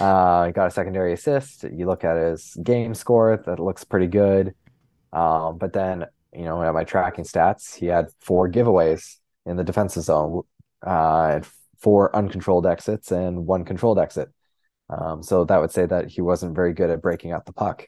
Uh, 0.00 0.46
he 0.46 0.52
got 0.52 0.68
a 0.68 0.70
secondary 0.70 1.12
assist. 1.12 1.64
You 1.64 1.86
look 1.86 2.04
at 2.04 2.16
his 2.16 2.56
game 2.62 2.94
score; 2.94 3.36
that 3.46 3.60
looks 3.60 3.84
pretty 3.84 4.06
good. 4.06 4.54
Um, 5.12 5.58
but 5.58 5.72
then 5.72 6.06
you 6.34 6.44
know, 6.44 6.62
at 6.62 6.74
my 6.74 6.84
tracking 6.84 7.24
stats, 7.24 7.74
he 7.74 7.86
had 7.86 8.08
four 8.20 8.50
giveaways 8.50 9.18
in 9.46 9.56
the 9.56 9.64
defensive 9.64 10.02
zone, 10.02 10.42
uh, 10.84 11.30
and 11.34 11.46
four 11.78 12.14
uncontrolled 12.14 12.66
exits 12.66 13.12
and 13.12 13.46
one 13.46 13.64
controlled 13.64 13.98
exit. 13.98 14.28
Um, 14.90 15.22
so 15.22 15.44
that 15.44 15.60
would 15.60 15.70
say 15.70 15.86
that 15.86 16.08
he 16.08 16.20
wasn't 16.20 16.54
very 16.54 16.72
good 16.72 16.90
at 16.90 17.02
breaking 17.02 17.32
out 17.32 17.46
the 17.46 17.52
puck. 17.52 17.86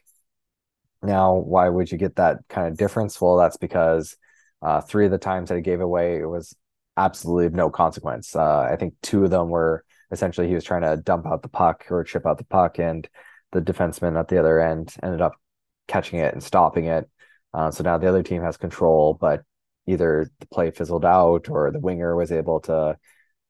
Now, 1.03 1.35
why 1.35 1.69
would 1.69 1.91
you 1.91 1.97
get 1.97 2.15
that 2.15 2.39
kind 2.49 2.67
of 2.67 2.77
difference? 2.77 3.19
Well, 3.19 3.37
that's 3.37 3.57
because 3.57 4.15
uh, 4.61 4.81
three 4.81 5.05
of 5.05 5.11
the 5.11 5.17
times 5.17 5.49
that 5.49 5.55
he 5.55 5.61
gave 5.61 5.81
away, 5.81 6.17
it 6.17 6.25
was 6.25 6.55
absolutely 6.95 7.45
of 7.45 7.53
no 7.53 7.69
consequence. 7.69 8.35
Uh, 8.35 8.61
I 8.61 8.75
think 8.77 8.95
two 9.01 9.23
of 9.23 9.29
them 9.29 9.49
were 9.49 9.83
essentially 10.11 10.47
he 10.47 10.55
was 10.55 10.63
trying 10.63 10.81
to 10.81 10.97
dump 10.97 11.25
out 11.25 11.41
the 11.41 11.49
puck 11.49 11.85
or 11.89 12.03
chip 12.03 12.25
out 12.25 12.37
the 12.37 12.45
puck, 12.45 12.79
and 12.79 13.07
the 13.51 13.61
defenseman 13.61 14.19
at 14.19 14.27
the 14.27 14.39
other 14.39 14.59
end 14.59 14.95
ended 15.01 15.21
up 15.21 15.33
catching 15.87 16.19
it 16.19 16.33
and 16.33 16.43
stopping 16.43 16.85
it. 16.85 17.09
Uh, 17.53 17.71
so 17.71 17.83
now 17.83 17.97
the 17.97 18.07
other 18.07 18.23
team 18.23 18.41
has 18.41 18.57
control, 18.57 19.13
but 19.13 19.43
either 19.87 20.29
the 20.39 20.45
play 20.47 20.69
fizzled 20.69 21.05
out 21.05 21.49
or 21.49 21.71
the 21.71 21.79
winger 21.79 22.15
was 22.15 22.31
able 22.31 22.59
to 22.59 22.97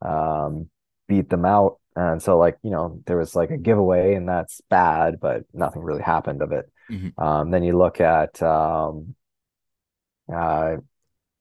um, 0.02 0.70
beat 1.08 1.30
them 1.30 1.46
out. 1.46 1.80
And 1.96 2.22
so, 2.22 2.38
like, 2.38 2.58
you 2.62 2.70
know, 2.70 3.02
there 3.08 3.18
was 3.18 3.36
like 3.36 3.50
a 3.50 3.58
giveaway, 3.58 4.14
and 4.14 4.30
that's 4.30 4.62
bad, 4.70 5.20
but 5.20 5.44
nothing 5.52 5.82
really 5.82 6.04
happened 6.04 6.44
of 6.44 6.52
it. 6.52 6.72
Mhm. 6.92 7.18
Um, 7.18 7.50
then 7.50 7.64
you 7.64 7.76
look 7.76 8.00
at, 8.00 8.42
um, 8.44 9.16
uh, 10.32 10.78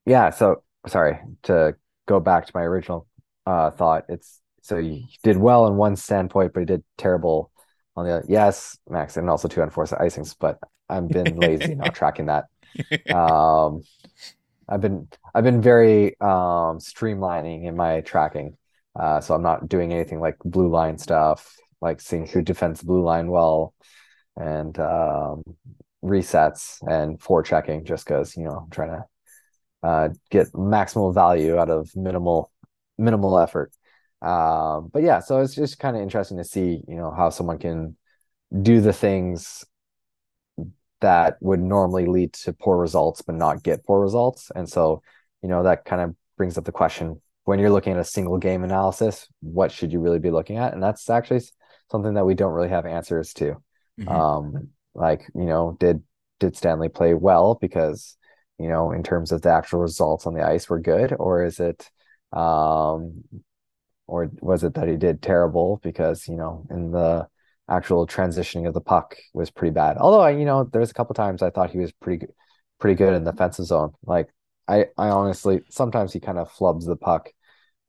yeah, 0.07 0.31
so 0.31 0.63
sorry 0.87 1.21
to 1.43 1.77
go 2.07 2.21
back 2.21 2.47
to 2.47 2.53
my 2.55 2.63
original 2.63 3.07
uh, 3.45 3.71
thought. 3.71 4.07
It's 4.09 4.41
so 4.67 4.79
you 4.79 5.05
did 5.23 5.37
well 5.37 5.67
in 5.69 5.77
one 5.77 5.95
standpoint, 5.95 6.53
but 6.53 6.61
you 6.61 6.67
did 6.67 6.83
terrible 6.99 7.53
on 7.95 8.05
the 8.05 8.13
other. 8.13 8.25
Yes, 8.29 8.77
Max, 8.89 9.17
and 9.17 9.31
also 9.31 9.47
two 9.47 9.63
unforced 9.63 9.93
icings, 9.93 10.35
but 10.39 10.59
I've 10.89 11.09
been 11.09 11.37
lazy 11.37 11.75
not 11.77 11.95
tracking 11.95 12.27
that. 12.27 12.47
Um, 13.15 13.83
I've 14.69 14.81
been 14.81 15.09
I've 15.35 15.45
been 15.45 15.63
very 15.63 16.19
um 16.21 16.79
streamlining 16.81 17.65
in 17.65 17.77
my 17.77 18.01
tracking. 18.01 18.57
Uh, 18.99 19.21
so 19.21 19.35
I'm 19.35 19.43
not 19.43 19.69
doing 19.69 19.93
anything 19.93 20.21
like 20.21 20.37
blue 20.45 20.69
line 20.69 20.99
stuff, 20.99 21.55
like 21.81 22.01
seeing 22.01 22.27
who 22.27 22.43
defends 22.43 22.83
blue 22.83 23.05
line 23.05 23.29
well, 23.29 23.75
and 24.37 24.77
um, 24.81 25.45
resets 26.03 26.79
and 26.89 27.21
forechecking, 27.21 27.85
just 27.85 28.07
because 28.07 28.37
you 28.37 28.45
know 28.45 28.63
I'm 28.65 28.71
trying 28.71 28.91
to 28.91 29.05
uh, 29.83 30.09
get 30.31 30.53
maximal 30.53 31.15
value 31.15 31.57
out 31.57 31.71
of 31.71 31.95
minimal 31.95 32.51
minimal 32.99 33.39
effort. 33.39 33.71
Um, 34.23 34.91
but 34.93 35.03
yeah, 35.03 35.21
so 35.21 35.41
it's 35.41 35.55
just 35.55 35.79
kind 35.79 35.97
of 35.97 36.03
interesting 36.03 36.39
to 36.39 36.45
see, 36.45 36.81
you 36.89 36.97
know, 36.97 37.11
how 37.11 37.31
someone 37.31 37.59
can 37.59 37.97
do 38.63 38.81
the 38.81 38.93
things 38.93 39.65
that 41.01 41.37
would 41.41 41.61
normally 41.61 42.07
lead 42.07 42.33
to 42.33 42.53
poor 42.53 42.79
results 42.79 43.23
but 43.23 43.35
not 43.35 43.63
get 43.63 43.85
poor 43.85 44.01
results. 44.01 44.51
And 44.55 44.69
so, 44.69 45.03
you 45.43 45.49
know, 45.49 45.63
that 45.65 45.85
kind 45.85 46.01
of 46.01 46.17
brings 46.37 46.57
up 46.57 46.65
the 46.65 46.73
question 46.73 47.21
when 47.45 47.61
you're 47.61 47.71
looking 47.71 47.93
at 47.93 47.99
a 48.01 48.05
single 48.05 48.39
game 48.39 48.65
analysis, 48.65 49.29
what 49.41 49.71
should 49.71 49.93
you 49.93 50.01
really 50.01 50.19
be 50.19 50.31
looking 50.31 50.57
at? 50.57 50.75
And 50.75 50.83
that's 50.83 51.09
actually 51.09 51.43
something 51.91 52.15
that 52.15 52.27
we 52.27 52.35
don't 52.35 52.53
really 52.53 52.69
have 52.69 52.87
answers 52.87 53.33
to. 53.35 53.57
Mhm. 54.01 54.11
Um, 54.11 54.69
like, 54.95 55.31
you 55.35 55.45
know, 55.45 55.77
did 55.79 56.03
did 56.41 56.57
Stanley 56.57 56.89
play 56.89 57.15
well 57.15 57.55
because, 57.55 58.17
you 58.59 58.69
know, 58.69 58.91
in 58.91 59.03
terms 59.03 59.33
of 59.33 59.43
the 59.43 59.51
actual 59.51 59.81
results 59.81 60.27
on 60.27 60.35
the 60.35 60.43
ice 60.45 60.69
were 60.69 60.81
good, 60.81 61.15
or 61.19 61.45
is 61.45 61.61
it 61.61 61.89
um 62.33 63.23
or 64.07 64.31
was 64.41 64.65
it 64.65 64.75
that 64.75 64.89
he 64.89 64.97
did 64.97 65.23
terrible 65.23 65.81
because, 65.83 66.29
you 66.29 66.37
know, 66.37 66.67
in 66.71 66.91
the 66.93 67.27
actual 67.69 68.07
transitioning 68.07 68.69
of 68.69 68.75
the 68.75 68.81
puck 68.81 69.17
was 69.35 69.51
pretty 69.51 69.73
bad. 69.73 69.97
Although 69.99 70.21
I, 70.21 70.31
you 70.31 70.45
know, 70.45 70.65
there 70.65 70.81
was 70.81 70.91
a 70.91 70.95
couple 70.95 71.15
times 71.15 71.43
I 71.43 71.51
thought 71.51 71.71
he 71.71 71.79
was 71.79 71.93
pretty 71.93 72.19
good, 72.27 72.33
pretty 72.79 72.95
good 72.97 73.15
in 73.15 73.25
the 73.25 73.33
defensive 73.33 73.67
zone. 73.67 73.93
Like 74.05 74.29
I, 74.69 74.87
I 74.97 75.09
honestly 75.09 75.63
sometimes 75.71 76.13
he 76.13 76.21
kind 76.21 76.39
of 76.39 76.51
flubs 76.53 76.87
the 76.87 76.97
puck 76.97 77.31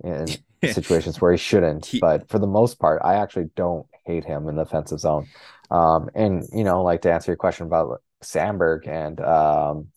in 0.03 0.43
situations 0.65 1.21
where 1.21 1.31
he 1.31 1.37
shouldn't. 1.37 1.85
He- 1.87 1.97
but 1.99 2.29
for 2.29 2.39
the 2.39 2.47
most 2.47 2.79
part, 2.79 3.01
I 3.03 3.15
actually 3.15 3.49
don't 3.55 3.87
hate 4.05 4.25
him 4.25 4.47
in 4.47 4.55
the 4.55 4.63
offensive 4.63 4.99
zone. 4.99 5.29
Um, 5.71 6.09
and 6.15 6.45
you 6.53 6.63
know, 6.63 6.83
like 6.83 7.01
to 7.03 7.11
answer 7.13 7.31
your 7.31 7.37
question 7.37 7.67
about 7.67 8.01
Samberg 8.23 8.87
and 8.87 9.19
um, 9.21 9.87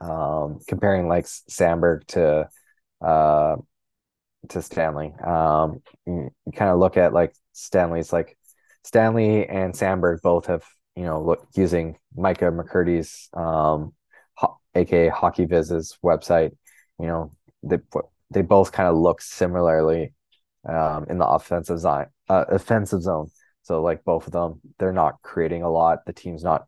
um, 0.00 0.60
comparing 0.66 1.08
like 1.08 1.26
Samberg 1.26 2.06
to 2.08 2.48
uh 3.02 3.56
to 4.48 4.62
Stanley. 4.62 5.12
Um, 5.24 5.82
you, 6.06 6.30
you 6.46 6.52
kind 6.52 6.70
of 6.70 6.78
look 6.78 6.96
at 6.96 7.12
like 7.12 7.34
Stanley's 7.52 8.12
like 8.12 8.36
Stanley 8.84 9.46
and 9.46 9.74
Samberg 9.74 10.22
both 10.22 10.46
have 10.46 10.64
you 10.96 11.04
know 11.04 11.22
look 11.22 11.46
using 11.54 11.98
Micah 12.16 12.46
McCurdy's 12.50 13.28
um, 13.34 13.92
ho- 14.34 14.58
aka 14.74 15.10
HockeyViz's 15.10 15.98
website. 16.04 16.52
You 16.98 17.06
know 17.06 17.30
they 17.62 17.78
they 18.30 18.42
both 18.42 18.72
kind 18.72 18.88
of 18.88 18.96
look 18.96 19.20
similarly 19.20 20.14
um, 20.68 21.06
in 21.08 21.18
the 21.18 21.26
offensive 21.26 21.78
zone. 21.78 22.06
Uh, 22.28 22.44
offensive 22.48 23.02
zone. 23.02 23.30
So 23.62 23.82
like 23.82 24.04
both 24.04 24.26
of 24.26 24.32
them, 24.32 24.60
they're 24.78 24.92
not 24.92 25.16
creating 25.22 25.62
a 25.62 25.70
lot. 25.70 26.04
The 26.06 26.12
team's 26.12 26.42
not 26.42 26.64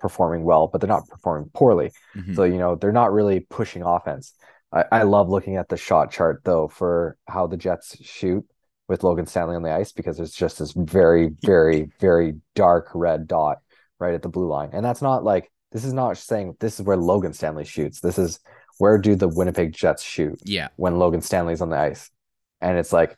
performing 0.00 0.42
well, 0.42 0.66
but 0.66 0.80
they're 0.80 0.88
not 0.88 1.06
performing 1.08 1.50
poorly. 1.54 1.92
Mhm. 2.16 2.34
So 2.34 2.44
you 2.44 2.58
know 2.58 2.74
they're 2.74 2.92
not 2.92 3.12
really 3.12 3.40
pushing 3.40 3.82
offense. 3.82 4.34
I, 4.72 4.84
I 4.92 5.02
love 5.02 5.28
looking 5.28 5.56
at 5.56 5.68
the 5.68 5.76
shot 5.76 6.10
chart 6.10 6.42
though 6.44 6.68
for 6.68 7.16
how 7.28 7.46
the 7.46 7.56
Jets 7.56 7.96
shoot 8.02 8.44
with 8.88 9.02
Logan 9.04 9.26
Stanley 9.26 9.56
on 9.56 9.62
the 9.62 9.72
ice 9.72 9.92
because 9.92 10.16
there's 10.16 10.34
just 10.34 10.58
this 10.58 10.72
very, 10.72 11.30
very, 11.42 11.90
very 12.00 12.34
dark 12.54 12.90
red 12.94 13.26
dot 13.26 13.58
right 14.00 14.14
at 14.14 14.22
the 14.22 14.28
blue 14.28 14.48
line, 14.48 14.70
and 14.72 14.84
that's 14.84 15.02
not 15.02 15.24
like 15.24 15.50
this 15.70 15.84
is 15.84 15.92
not 15.92 16.18
saying 16.18 16.56
this 16.60 16.78
is 16.80 16.84
where 16.86 16.96
Logan 16.96 17.32
Stanley 17.32 17.64
shoots. 17.64 18.00
This 18.00 18.18
is 18.18 18.40
where 18.78 18.98
do 18.98 19.14
the 19.14 19.28
Winnipeg 19.28 19.72
Jets 19.72 20.02
shoot 20.02 20.38
Yeah. 20.44 20.68
when 20.76 20.98
Logan 20.98 21.20
Stanley's 21.22 21.60
on 21.60 21.70
the 21.70 21.78
ice, 21.78 22.10
and 22.60 22.76
it's 22.78 22.92
like 22.92 23.16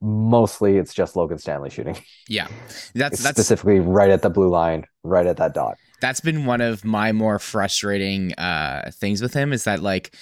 mostly 0.00 0.78
it's 0.78 0.92
just 0.92 1.14
Logan 1.16 1.38
Stanley 1.38 1.70
shooting. 1.70 1.96
Yeah. 2.28 2.48
That's 2.94 3.14
It's 3.14 3.22
that's 3.22 3.36
specifically 3.38 3.80
right 3.80 4.10
at 4.10 4.22
the 4.22 4.30
blue 4.30 4.48
line, 4.48 4.84
right 5.04 5.26
at 5.26 5.36
that 5.36 5.54
dot. 5.54 5.76
that's 6.00 6.20
been 6.20 6.44
one 6.46 6.60
of 6.60 6.84
my 6.84 7.12
more 7.12 7.38
frustrating 7.38 8.32
uh 8.34 8.90
things 8.94 9.22
with 9.22 9.34
him 9.34 9.52
is 9.52 9.64
that 9.64 9.80
like 9.80 10.14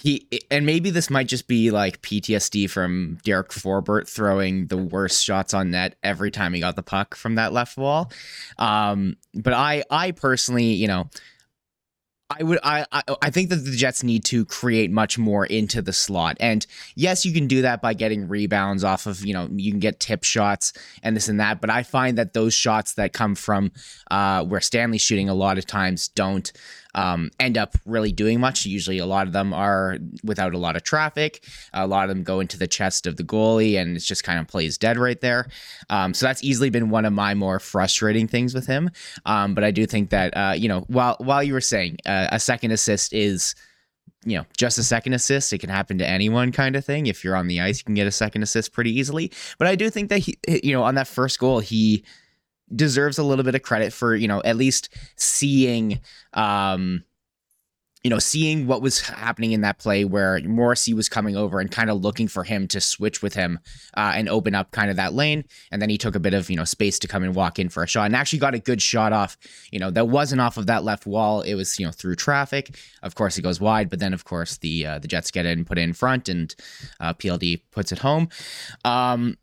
he 0.00 0.28
and 0.48 0.64
maybe 0.64 0.90
this 0.90 1.10
might 1.10 1.26
just 1.26 1.48
be 1.48 1.72
like 1.72 2.00
PTSD 2.02 2.70
from 2.70 3.18
Derek 3.24 3.48
Forbort 3.48 4.08
throwing 4.08 4.68
the 4.68 4.76
worst 4.76 5.24
shots 5.24 5.52
on 5.52 5.72
net 5.72 5.96
every 6.04 6.30
time 6.30 6.54
he 6.54 6.60
got 6.60 6.76
the 6.76 6.84
puck 6.84 7.16
from 7.16 7.34
that 7.34 7.52
left 7.52 7.76
wall. 7.76 8.12
Um, 8.58 9.16
but 9.34 9.52
I 9.52 9.82
I 9.90 10.12
personally, 10.12 10.66
you 10.66 10.86
know, 10.86 11.10
I 12.30 12.44
would 12.44 12.60
I, 12.62 12.86
I 12.92 13.02
I 13.22 13.30
think 13.30 13.48
that 13.48 13.56
the 13.56 13.74
Jets 13.74 14.04
need 14.04 14.24
to 14.26 14.44
create 14.44 14.92
much 14.92 15.18
more 15.18 15.44
into 15.44 15.82
the 15.82 15.92
slot. 15.92 16.36
And 16.38 16.64
yes, 16.94 17.26
you 17.26 17.32
can 17.32 17.48
do 17.48 17.62
that 17.62 17.82
by 17.82 17.92
getting 17.94 18.28
rebounds 18.28 18.84
off 18.84 19.06
of, 19.06 19.26
you 19.26 19.34
know, 19.34 19.48
you 19.50 19.72
can 19.72 19.80
get 19.80 19.98
tip 19.98 20.22
shots 20.22 20.74
and 21.02 21.16
this 21.16 21.28
and 21.28 21.40
that, 21.40 21.60
but 21.60 21.70
I 21.70 21.82
find 21.82 22.18
that 22.18 22.34
those 22.34 22.54
shots 22.54 22.94
that 22.94 23.12
come 23.12 23.34
from 23.34 23.72
uh 24.12 24.44
where 24.44 24.60
Stanley's 24.60 25.02
shooting 25.02 25.28
a 25.28 25.34
lot 25.34 25.58
of 25.58 25.66
times 25.66 26.06
don't 26.06 26.52
um, 26.98 27.30
end 27.38 27.56
up 27.56 27.76
really 27.86 28.10
doing 28.10 28.40
much. 28.40 28.66
Usually, 28.66 28.98
a 28.98 29.06
lot 29.06 29.28
of 29.28 29.32
them 29.32 29.54
are 29.54 29.98
without 30.24 30.52
a 30.52 30.58
lot 30.58 30.74
of 30.74 30.82
traffic. 30.82 31.44
A 31.72 31.86
lot 31.86 32.04
of 32.04 32.08
them 32.08 32.24
go 32.24 32.40
into 32.40 32.58
the 32.58 32.66
chest 32.66 33.06
of 33.06 33.16
the 33.16 33.22
goalie, 33.22 33.80
and 33.80 33.94
it's 33.94 34.04
just 34.04 34.24
kind 34.24 34.40
of 34.40 34.48
plays 34.48 34.76
dead 34.76 34.98
right 34.98 35.20
there. 35.20 35.48
Um, 35.90 36.12
so 36.12 36.26
that's 36.26 36.42
easily 36.42 36.70
been 36.70 36.90
one 36.90 37.04
of 37.04 37.12
my 37.12 37.34
more 37.34 37.60
frustrating 37.60 38.26
things 38.26 38.52
with 38.52 38.66
him. 38.66 38.90
Um, 39.26 39.54
but 39.54 39.62
I 39.62 39.70
do 39.70 39.86
think 39.86 40.10
that 40.10 40.36
uh, 40.36 40.54
you 40.56 40.68
know, 40.68 40.80
while 40.88 41.16
while 41.20 41.42
you 41.42 41.52
were 41.52 41.60
saying 41.60 41.98
uh, 42.04 42.26
a 42.32 42.40
second 42.40 42.72
assist 42.72 43.12
is 43.12 43.54
you 44.24 44.36
know, 44.36 44.44
just 44.56 44.76
a 44.78 44.82
second 44.82 45.12
assist. 45.12 45.52
It 45.52 45.58
can 45.58 45.70
happen 45.70 45.96
to 45.98 46.06
anyone, 46.06 46.50
kind 46.50 46.74
of 46.74 46.84
thing. 46.84 47.06
If 47.06 47.22
you're 47.22 47.36
on 47.36 47.46
the 47.46 47.60
ice, 47.60 47.78
you 47.78 47.84
can 47.84 47.94
get 47.94 48.08
a 48.08 48.12
second 48.12 48.42
assist 48.42 48.72
pretty 48.72 48.90
easily. 48.98 49.30
But 49.58 49.68
I 49.68 49.76
do 49.76 49.88
think 49.90 50.08
that 50.08 50.18
he, 50.18 50.36
you 50.48 50.72
know, 50.72 50.82
on 50.82 50.96
that 50.96 51.06
first 51.06 51.38
goal, 51.38 51.60
he 51.60 52.04
deserves 52.74 53.18
a 53.18 53.22
little 53.22 53.44
bit 53.44 53.54
of 53.54 53.62
credit 53.62 53.92
for 53.92 54.14
you 54.14 54.28
know 54.28 54.42
at 54.44 54.56
least 54.56 54.88
seeing 55.16 56.00
um 56.34 57.02
you 58.04 58.10
know 58.10 58.18
seeing 58.18 58.66
what 58.66 58.80
was 58.80 59.00
happening 59.00 59.52
in 59.52 59.62
that 59.62 59.78
play 59.78 60.04
where 60.04 60.40
Morrissey 60.40 60.94
was 60.94 61.08
coming 61.08 61.36
over 61.36 61.58
and 61.58 61.70
kind 61.70 61.90
of 61.90 62.00
looking 62.00 62.28
for 62.28 62.44
him 62.44 62.68
to 62.68 62.80
switch 62.80 63.22
with 63.22 63.34
him 63.34 63.58
uh, 63.96 64.12
and 64.14 64.28
open 64.28 64.54
up 64.54 64.70
kind 64.70 64.88
of 64.88 64.96
that 64.96 65.14
lane. 65.14 65.44
And 65.72 65.82
then 65.82 65.90
he 65.90 65.98
took 65.98 66.14
a 66.14 66.20
bit 66.20 66.32
of 66.32 66.48
you 66.48 66.56
know 66.56 66.64
space 66.64 66.98
to 67.00 67.08
come 67.08 67.22
and 67.24 67.34
walk 67.34 67.58
in 67.58 67.68
for 67.68 67.82
a 67.82 67.86
shot 67.86 68.06
and 68.06 68.14
actually 68.14 68.38
got 68.38 68.54
a 68.54 68.60
good 68.60 68.80
shot 68.80 69.12
off 69.12 69.36
you 69.70 69.78
know 69.78 69.90
that 69.90 70.08
wasn't 70.08 70.40
off 70.40 70.56
of 70.56 70.66
that 70.66 70.84
left 70.84 71.06
wall. 71.06 71.40
It 71.42 71.54
was 71.54 71.78
you 71.78 71.86
know 71.86 71.92
through 71.92 72.16
traffic. 72.16 72.78
Of 73.02 73.14
course 73.14 73.36
it 73.36 73.42
goes 73.42 73.60
wide 73.60 73.90
but 73.90 73.98
then 73.98 74.14
of 74.14 74.24
course 74.24 74.58
the 74.58 74.86
uh, 74.86 74.98
the 75.00 75.08
Jets 75.08 75.30
get 75.30 75.44
it 75.44 75.58
and 75.58 75.66
put 75.66 75.78
it 75.78 75.82
in 75.82 75.92
front 75.92 76.28
and 76.28 76.54
uh, 77.00 77.14
PLD 77.14 77.62
puts 77.72 77.90
it 77.90 77.98
home. 77.98 78.28
Um 78.84 79.36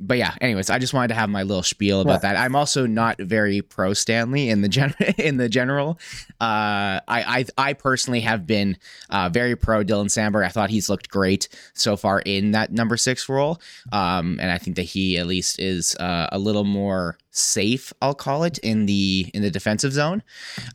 but 0.00 0.16
yeah, 0.18 0.34
anyways, 0.40 0.70
I 0.70 0.78
just 0.78 0.94
wanted 0.94 1.08
to 1.08 1.14
have 1.14 1.28
my 1.28 1.42
little 1.42 1.62
spiel 1.62 2.00
about 2.00 2.22
Yeah. 2.22 2.32
that. 2.32 2.36
I'm 2.36 2.54
also 2.54 2.86
not 2.86 3.18
very 3.18 3.62
pro 3.62 3.94
Stanley 3.94 4.48
in 4.48 4.62
the 4.62 4.68
gen 4.68 4.94
in 5.18 5.38
the 5.38 5.48
general. 5.48 5.98
Uh, 6.40 7.02
I 7.02 7.02
I 7.08 7.44
I 7.58 7.72
personally 7.72 8.20
have 8.20 8.46
been 8.46 8.76
uh, 9.10 9.28
very 9.28 9.56
pro 9.56 9.82
Dylan 9.82 10.06
Samberg. 10.06 10.44
I 10.44 10.50
thought 10.50 10.70
he's 10.70 10.88
looked 10.88 11.08
great 11.10 11.48
so 11.74 11.96
far 11.96 12.20
in 12.20 12.52
that 12.52 12.70
number 12.72 12.96
six 12.96 13.28
role, 13.28 13.60
um, 13.90 14.38
and 14.40 14.50
I 14.52 14.58
think 14.58 14.76
that 14.76 14.82
he 14.84 15.18
at 15.18 15.26
least 15.26 15.58
is 15.58 15.96
uh, 15.96 16.28
a 16.30 16.38
little 16.38 16.64
more 16.64 17.18
safe. 17.30 17.92
I'll 18.00 18.14
call 18.14 18.44
it 18.44 18.58
in 18.58 18.86
the 18.86 19.30
in 19.34 19.42
the 19.42 19.50
defensive 19.50 19.92
zone. 19.92 20.22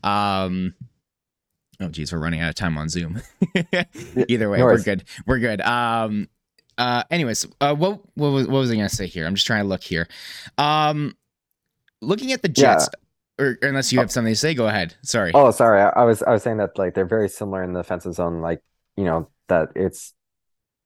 Um, 0.02 0.74
oh 1.80 1.88
geez, 1.88 2.12
we're 2.12 2.18
running 2.18 2.40
out 2.40 2.50
of 2.50 2.54
time 2.56 2.76
on 2.76 2.88
Zoom. 2.90 3.22
Either 4.28 4.50
way, 4.50 4.58
no 4.58 4.64
we're 4.66 4.82
good. 4.82 5.04
We're 5.26 5.38
good. 5.38 5.60
Um, 5.62 6.28
uh, 6.78 7.02
anyways, 7.10 7.46
uh, 7.60 7.74
what 7.74 8.00
what 8.14 8.30
was 8.30 8.46
what 8.46 8.58
was 8.58 8.70
I 8.70 8.76
gonna 8.76 8.88
say 8.88 9.06
here? 9.06 9.26
I'm 9.26 9.34
just 9.34 9.46
trying 9.46 9.62
to 9.64 9.68
look 9.68 9.82
here. 9.82 10.08
Um, 10.58 11.16
looking 12.00 12.32
at 12.32 12.42
the 12.42 12.48
Yeah. 12.48 12.74
Jets, 12.74 12.88
or, 13.38 13.58
or 13.62 13.68
unless 13.68 13.92
you 13.92 13.98
have 13.98 14.10
something 14.10 14.32
to 14.32 14.38
say, 14.38 14.54
go 14.54 14.66
ahead. 14.68 14.94
Sorry. 15.02 15.32
Oh, 15.34 15.50
sorry. 15.50 15.80
I, 15.80 15.88
I 15.90 16.04
was 16.04 16.22
I 16.22 16.30
was 16.32 16.42
saying 16.42 16.58
that 16.58 16.78
like 16.78 16.94
they're 16.94 17.04
very 17.06 17.28
similar 17.28 17.62
in 17.62 17.72
the 17.72 17.82
defensive 17.82 18.14
zone. 18.14 18.40
Like 18.40 18.62
you 18.96 19.04
know 19.04 19.28
that 19.48 19.70
it's 19.74 20.14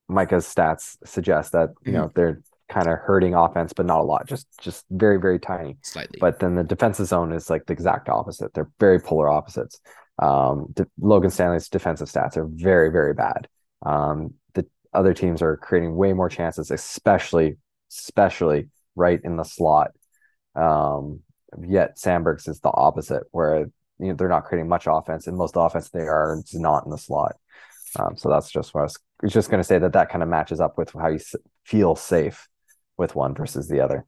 Micah's 0.08 0.46
stats 0.46 0.96
suggest 1.04 1.52
that 1.52 1.70
you 1.84 1.92
know 1.92 2.10
they're 2.14 2.40
kind 2.68 2.86
of 2.86 2.98
hurting 2.98 3.34
offense, 3.34 3.72
but 3.72 3.86
not 3.86 4.00
a 4.00 4.02
lot. 4.02 4.26
Just 4.26 4.46
just 4.60 4.84
very 4.90 5.18
very 5.18 5.38
tiny. 5.38 5.76
Slightly. 5.82 6.18
But 6.20 6.38
then 6.40 6.54
the 6.54 6.64
defensive 6.64 7.06
zone 7.06 7.32
is 7.32 7.50
like 7.50 7.66
the 7.66 7.72
exact 7.72 8.08
opposite. 8.08 8.54
They're 8.54 8.70
very 8.80 9.00
polar 9.00 9.28
opposites. 9.28 9.80
Um, 10.18 10.66
De- 10.72 10.86
Logan 11.00 11.30
Stanley's 11.30 11.68
defensive 11.68 12.08
stats 12.08 12.36
are 12.36 12.46
very 12.46 12.90
very 12.90 13.14
bad. 13.14 13.48
Um, 13.84 14.34
other 14.92 15.14
teams 15.14 15.42
are 15.42 15.56
creating 15.56 15.94
way 15.94 16.12
more 16.12 16.28
chances, 16.28 16.70
especially 16.70 17.56
especially 17.90 18.68
right 18.96 19.20
in 19.24 19.36
the 19.36 19.44
slot. 19.44 19.92
Um, 20.54 21.20
yet 21.66 21.96
Samberg's 21.96 22.48
is 22.48 22.60
the 22.60 22.70
opposite, 22.72 23.24
where 23.30 23.70
you 23.98 24.08
know 24.08 24.14
they're 24.14 24.28
not 24.28 24.44
creating 24.44 24.68
much 24.68 24.86
offense, 24.88 25.26
and 25.26 25.36
most 25.36 25.54
offense 25.56 25.90
they 25.90 26.00
are 26.00 26.38
is 26.38 26.54
not 26.54 26.84
in 26.84 26.90
the 26.90 26.98
slot. 26.98 27.36
Um, 27.98 28.16
so 28.16 28.28
that's 28.28 28.50
just 28.50 28.74
what 28.74 28.82
I 28.82 28.84
was, 28.84 28.96
I 29.22 29.26
was 29.26 29.32
just 29.32 29.50
going 29.50 29.60
to 29.60 29.66
say 29.66 29.78
that 29.78 29.94
that 29.94 30.10
kind 30.10 30.22
of 30.22 30.28
matches 30.28 30.60
up 30.60 30.76
with 30.76 30.92
how 30.92 31.08
you 31.08 31.20
feel 31.64 31.96
safe 31.96 32.48
with 32.96 33.14
one 33.14 33.34
versus 33.34 33.68
the 33.68 33.80
other. 33.80 34.04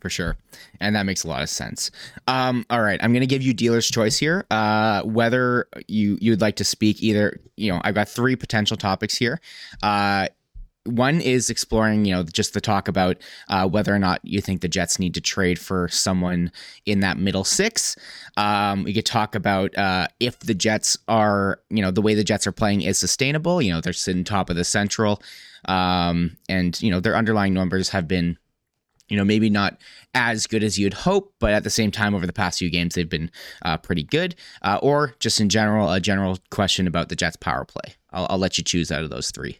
For 0.00 0.10
sure. 0.10 0.36
And 0.80 0.94
that 0.96 1.06
makes 1.06 1.24
a 1.24 1.28
lot 1.28 1.42
of 1.42 1.48
sense. 1.48 1.90
Um 2.26 2.64
all 2.70 2.82
right. 2.82 3.00
I'm 3.02 3.12
gonna 3.12 3.26
give 3.26 3.42
you 3.42 3.54
dealer's 3.54 3.90
choice 3.90 4.18
here. 4.18 4.44
Uh 4.50 5.02
whether 5.02 5.68
you 5.88 6.18
you'd 6.20 6.40
like 6.40 6.56
to 6.56 6.64
speak 6.64 7.02
either 7.02 7.40
you 7.56 7.72
know 7.72 7.80
i've 7.84 7.94
got 7.94 8.08
three 8.08 8.36
potential 8.36 8.76
topics 8.76 9.16
here. 9.16 9.40
Uh 9.82 10.28
one 10.86 11.20
is 11.20 11.48
exploring, 11.48 12.04
you 12.04 12.14
know, 12.14 12.22
just 12.22 12.52
the 12.52 12.60
talk 12.60 12.88
about 12.88 13.16
uh, 13.48 13.66
whether 13.66 13.94
or 13.94 13.98
not 13.98 14.20
you 14.22 14.40
think 14.40 14.60
the 14.60 14.68
Jets 14.68 14.98
need 14.98 15.14
to 15.14 15.20
trade 15.20 15.58
for 15.58 15.88
someone 15.88 16.52
in 16.84 17.00
that 17.00 17.18
middle 17.18 17.44
six. 17.44 17.96
Um, 18.36 18.84
we 18.84 18.92
could 18.92 19.06
talk 19.06 19.34
about 19.34 19.76
uh, 19.78 20.08
if 20.20 20.38
the 20.40 20.54
Jets 20.54 20.98
are, 21.08 21.60
you 21.70 21.80
know, 21.80 21.90
the 21.90 22.02
way 22.02 22.14
the 22.14 22.24
Jets 22.24 22.46
are 22.46 22.52
playing 22.52 22.82
is 22.82 22.98
sustainable. 22.98 23.62
You 23.62 23.72
know, 23.72 23.80
they're 23.80 23.92
sitting 23.92 24.24
top 24.24 24.50
of 24.50 24.56
the 24.56 24.64
Central, 24.64 25.22
um, 25.66 26.36
and 26.48 26.80
you 26.82 26.90
know 26.90 27.00
their 27.00 27.16
underlying 27.16 27.54
numbers 27.54 27.88
have 27.88 28.06
been 28.06 28.36
you 29.08 29.16
know, 29.16 29.24
maybe 29.24 29.50
not 29.50 29.78
as 30.14 30.46
good 30.46 30.62
as 30.62 30.78
you'd 30.78 30.94
hope, 30.94 31.34
but 31.38 31.52
at 31.52 31.64
the 31.64 31.70
same 31.70 31.90
time, 31.90 32.14
over 32.14 32.26
the 32.26 32.32
past 32.32 32.58
few 32.58 32.70
games, 32.70 32.94
they've 32.94 33.08
been 33.08 33.30
uh, 33.62 33.76
pretty 33.76 34.02
good. 34.02 34.34
Uh, 34.62 34.78
or 34.82 35.14
just 35.20 35.40
in 35.40 35.48
general, 35.48 35.90
a 35.92 36.00
general 36.00 36.38
question 36.50 36.86
about 36.86 37.08
the 37.08 37.16
Jets' 37.16 37.36
power 37.36 37.64
play. 37.64 37.94
I'll, 38.12 38.26
I'll 38.30 38.38
let 38.38 38.58
you 38.58 38.64
choose 38.64 38.90
out 38.90 39.04
of 39.04 39.10
those 39.10 39.30
three. 39.30 39.58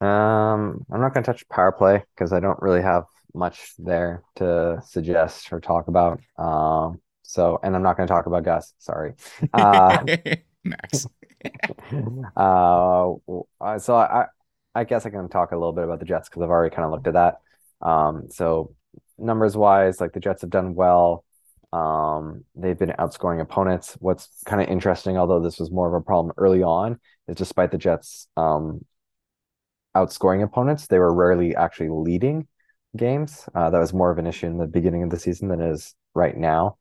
Um, 0.00 0.86
I'm 0.90 1.00
not 1.00 1.12
going 1.12 1.24
to 1.24 1.32
touch 1.32 1.48
power 1.48 1.72
play 1.72 2.04
because 2.14 2.32
I 2.32 2.40
don't 2.40 2.60
really 2.62 2.82
have 2.82 3.04
much 3.34 3.72
there 3.78 4.22
to 4.36 4.80
suggest 4.86 5.52
or 5.52 5.60
talk 5.60 5.88
about. 5.88 6.20
Um, 6.38 7.00
so, 7.22 7.60
and 7.62 7.76
I'm 7.76 7.82
not 7.82 7.96
going 7.96 8.06
to 8.06 8.12
talk 8.12 8.26
about 8.26 8.44
Gus. 8.44 8.72
Sorry. 8.78 9.14
Uh, 9.52 10.04
Max. 10.64 11.06
uh, 12.36 13.14
so 13.78 13.96
I, 13.96 14.26
I 14.74 14.84
guess 14.84 15.06
I 15.06 15.10
can 15.10 15.28
talk 15.28 15.52
a 15.52 15.56
little 15.56 15.72
bit 15.72 15.84
about 15.84 15.98
the 15.98 16.04
Jets 16.04 16.28
because 16.28 16.42
I've 16.42 16.50
already 16.50 16.74
kind 16.74 16.84
of 16.84 16.90
looked 16.90 17.06
at 17.06 17.14
that. 17.14 17.40
Um, 17.82 18.28
so 18.30 18.74
numbers 19.18 19.56
wise, 19.56 20.00
like 20.00 20.12
the 20.12 20.20
Jets 20.20 20.42
have 20.42 20.50
done 20.50 20.74
well. 20.74 21.24
Um, 21.72 22.44
they've 22.54 22.78
been 22.78 22.94
outscoring 22.98 23.40
opponents. 23.40 23.96
What's 24.00 24.28
kind 24.46 24.62
of 24.62 24.68
interesting, 24.68 25.18
although 25.18 25.40
this 25.40 25.58
was 25.58 25.70
more 25.70 25.88
of 25.88 25.94
a 25.94 26.04
problem 26.04 26.34
early 26.38 26.62
on, 26.62 26.98
is 27.28 27.36
despite 27.36 27.70
the 27.70 27.78
Jets 27.78 28.28
um 28.36 28.84
outscoring 29.96 30.42
opponents, 30.42 30.86
they 30.86 30.98
were 30.98 31.12
rarely 31.12 31.54
actually 31.56 31.88
leading 31.90 32.46
games. 32.96 33.48
Uh, 33.54 33.70
that 33.70 33.78
was 33.78 33.92
more 33.92 34.10
of 34.10 34.18
an 34.18 34.26
issue 34.26 34.46
in 34.46 34.58
the 34.58 34.66
beginning 34.66 35.02
of 35.02 35.10
the 35.10 35.18
season 35.18 35.48
than 35.48 35.60
it 35.60 35.72
is 35.72 35.94
right 36.14 36.36
now. 36.36 36.76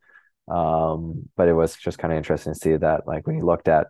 Um, 0.47 1.29
but 1.35 1.49
it 1.49 1.53
was 1.53 1.75
just 1.75 1.97
kind 1.97 2.13
of 2.13 2.17
interesting 2.17 2.53
to 2.53 2.59
see 2.59 2.77
that, 2.77 3.07
like 3.07 3.27
when 3.27 3.37
you 3.37 3.45
looked 3.45 3.67
at 3.67 3.87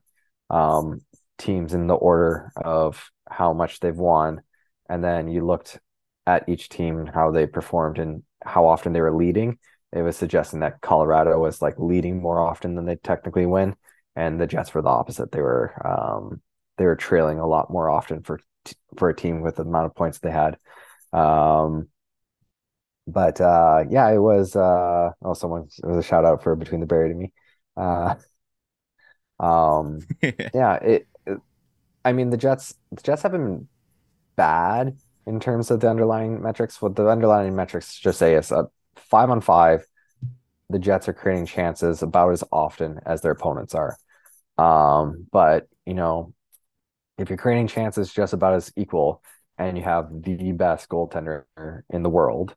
um, 0.49 1.01
teams 1.37 1.73
in 1.73 1.87
the 1.87 1.95
order 1.95 2.51
of 2.55 3.11
how 3.29 3.53
much 3.53 3.79
they've 3.79 3.95
won, 3.95 4.41
and 4.89 5.03
then 5.03 5.27
you 5.27 5.45
looked 5.45 5.79
at 6.27 6.49
each 6.49 6.69
team 6.69 6.99
and 6.99 7.09
how 7.09 7.31
they 7.31 7.47
performed 7.47 7.99
and 7.99 8.23
how 8.45 8.67
often 8.67 8.93
they 8.93 9.01
were 9.01 9.15
leading, 9.15 9.59
it 9.93 10.03
was 10.03 10.17
suggesting 10.17 10.61
that 10.61 10.81
Colorado 10.81 11.39
was 11.39 11.63
like 11.63 11.75
leading 11.79 12.21
more 12.21 12.41
often 12.41 12.75
than 12.75 12.85
they 12.85 12.97
technically 12.97 13.47
win, 13.47 13.75
and 14.15 14.39
the 14.41 14.47
Jets 14.47 14.73
were 14.75 14.83
the 14.83 14.89
opposite. 14.89 15.31
They 15.31 15.41
were 15.41 15.73
um, 15.87 16.41
they 16.77 16.85
were 16.85 16.97
trailing 16.97 17.39
a 17.39 17.47
lot 17.47 17.71
more 17.71 17.89
often 17.89 18.23
for 18.23 18.39
for 18.97 19.09
a 19.09 19.15
team 19.15 19.41
with 19.41 19.57
the 19.57 19.63
amount 19.63 19.87
of 19.87 19.95
points 19.95 20.19
they 20.19 20.31
had. 20.31 20.57
Um, 21.13 21.89
but 23.07 23.39
uh, 23.39 23.85
yeah, 23.89 24.09
it 24.11 24.17
was 24.19 24.55
uh, 24.55 25.11
oh 25.23 25.33
someone 25.33 25.63
it 25.83 25.85
was 25.85 25.97
a 25.97 26.03
shout 26.03 26.25
out 26.25 26.43
for 26.43 26.55
between 26.55 26.81
the 26.81 26.85
buried 26.87 27.11
and 27.11 27.19
me. 27.19 27.33
Uh, 27.75 28.15
um, 29.39 29.99
yeah, 30.53 30.75
it, 30.75 31.07
it. 31.25 31.39
I 32.05 32.13
mean, 32.13 32.29
the 32.29 32.37
Jets. 32.37 32.75
The 32.91 33.01
Jets 33.01 33.23
haven't 33.23 33.43
been 33.45 33.69
bad 34.37 34.97
in 35.27 35.39
terms 35.39 35.69
of 35.69 35.81
the 35.81 35.89
underlying 35.89 36.41
metrics. 36.41 36.81
What 36.81 36.95
the 36.95 37.07
underlying 37.07 37.55
metrics 37.55 37.99
just 37.99 38.17
say 38.17 38.35
is 38.35 38.51
a 38.51 38.67
five 38.95 39.29
on 39.29 39.41
five, 39.41 39.85
the 40.69 40.79
Jets 40.79 41.07
are 41.07 41.13
creating 41.13 41.45
chances 41.45 42.01
about 42.01 42.31
as 42.31 42.43
often 42.51 42.99
as 43.05 43.21
their 43.21 43.31
opponents 43.31 43.75
are. 43.75 43.97
Um, 44.57 45.27
but 45.31 45.67
you 45.85 45.93
know, 45.93 46.33
if 47.17 47.29
you're 47.29 47.37
creating 47.37 47.67
chances 47.67 48.11
just 48.11 48.33
about 48.33 48.53
as 48.53 48.71
equal, 48.75 49.21
and 49.57 49.77
you 49.77 49.83
have 49.83 50.09
the 50.11 50.51
best 50.51 50.87
goaltender 50.87 51.43
in 51.89 52.03
the 52.03 52.09
world, 52.09 52.55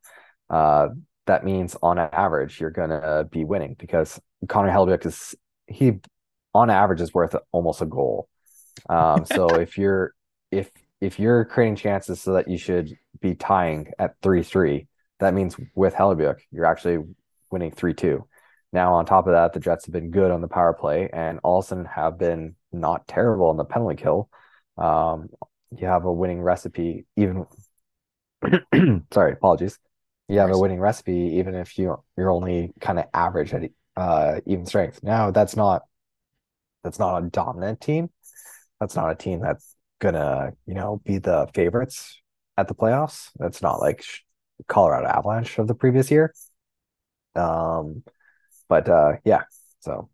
uh, 0.50 0.88
that 1.26 1.44
means 1.44 1.76
on 1.82 1.98
average 1.98 2.60
you're 2.60 2.70
gonna 2.70 3.26
be 3.30 3.44
winning 3.44 3.74
because 3.78 4.20
Connor 4.48 4.70
Hellebuyck 4.70 5.06
is 5.06 5.34
he 5.66 5.98
on 6.54 6.70
average 6.70 7.00
is 7.00 7.14
worth 7.14 7.34
almost 7.52 7.80
a 7.80 7.86
goal. 7.86 8.28
Um, 8.88 9.24
so 9.24 9.46
if 9.60 9.78
you're 9.78 10.14
if 10.50 10.70
if 11.00 11.18
you're 11.18 11.44
creating 11.44 11.76
chances 11.76 12.20
so 12.20 12.34
that 12.34 12.48
you 12.48 12.58
should 12.58 12.96
be 13.20 13.34
tying 13.34 13.92
at 13.98 14.14
three 14.22 14.42
three, 14.42 14.86
that 15.18 15.34
means 15.34 15.56
with 15.74 15.94
Hellebuyck 15.94 16.40
you're 16.50 16.66
actually 16.66 16.98
winning 17.50 17.70
three 17.70 17.94
two. 17.94 18.26
Now 18.72 18.94
on 18.94 19.06
top 19.06 19.26
of 19.26 19.32
that, 19.32 19.52
the 19.52 19.60
Jets 19.60 19.86
have 19.86 19.92
been 19.92 20.10
good 20.10 20.30
on 20.30 20.40
the 20.40 20.48
power 20.48 20.72
play, 20.72 21.08
and 21.12 21.40
Olsen 21.42 21.84
have 21.86 22.18
been 22.18 22.54
not 22.72 23.08
terrible 23.08 23.46
on 23.48 23.56
the 23.56 23.64
penalty 23.64 23.96
kill. 23.96 24.28
Um, 24.78 25.28
you 25.76 25.86
have 25.86 26.04
a 26.04 26.12
winning 26.12 26.40
recipe, 26.42 27.06
even. 27.16 27.46
sorry, 29.12 29.32
apologies. 29.32 29.78
You 30.28 30.38
have 30.38 30.50
a 30.50 30.58
winning 30.58 30.80
recipe, 30.80 31.36
even 31.38 31.54
if 31.54 31.78
you 31.78 32.02
you're 32.16 32.30
only 32.30 32.72
kind 32.80 32.98
of 32.98 33.06
average 33.12 33.52
at 33.52 33.70
uh, 33.96 34.40
even 34.46 34.66
strength. 34.66 35.02
Now 35.02 35.30
that's 35.30 35.56
not 35.56 35.82
that's 36.84 36.98
not 36.98 37.22
a 37.22 37.26
dominant 37.26 37.80
team. 37.80 38.10
That's 38.80 38.94
not 38.96 39.10
a 39.10 39.14
team 39.14 39.40
that's 39.40 39.74
gonna 40.00 40.52
you 40.66 40.74
know 40.74 41.00
be 41.04 41.18
the 41.18 41.48
favorites 41.54 42.20
at 42.56 42.68
the 42.68 42.74
playoffs. 42.74 43.30
That's 43.38 43.62
not 43.62 43.80
like 43.80 44.04
Colorado 44.66 45.06
Avalanche 45.06 45.58
of 45.58 45.68
the 45.68 45.74
previous 45.74 46.10
year. 46.10 46.34
Um, 47.36 48.02
but 48.68 48.88
uh, 48.88 49.14
yeah, 49.24 49.42
so. 49.80 50.08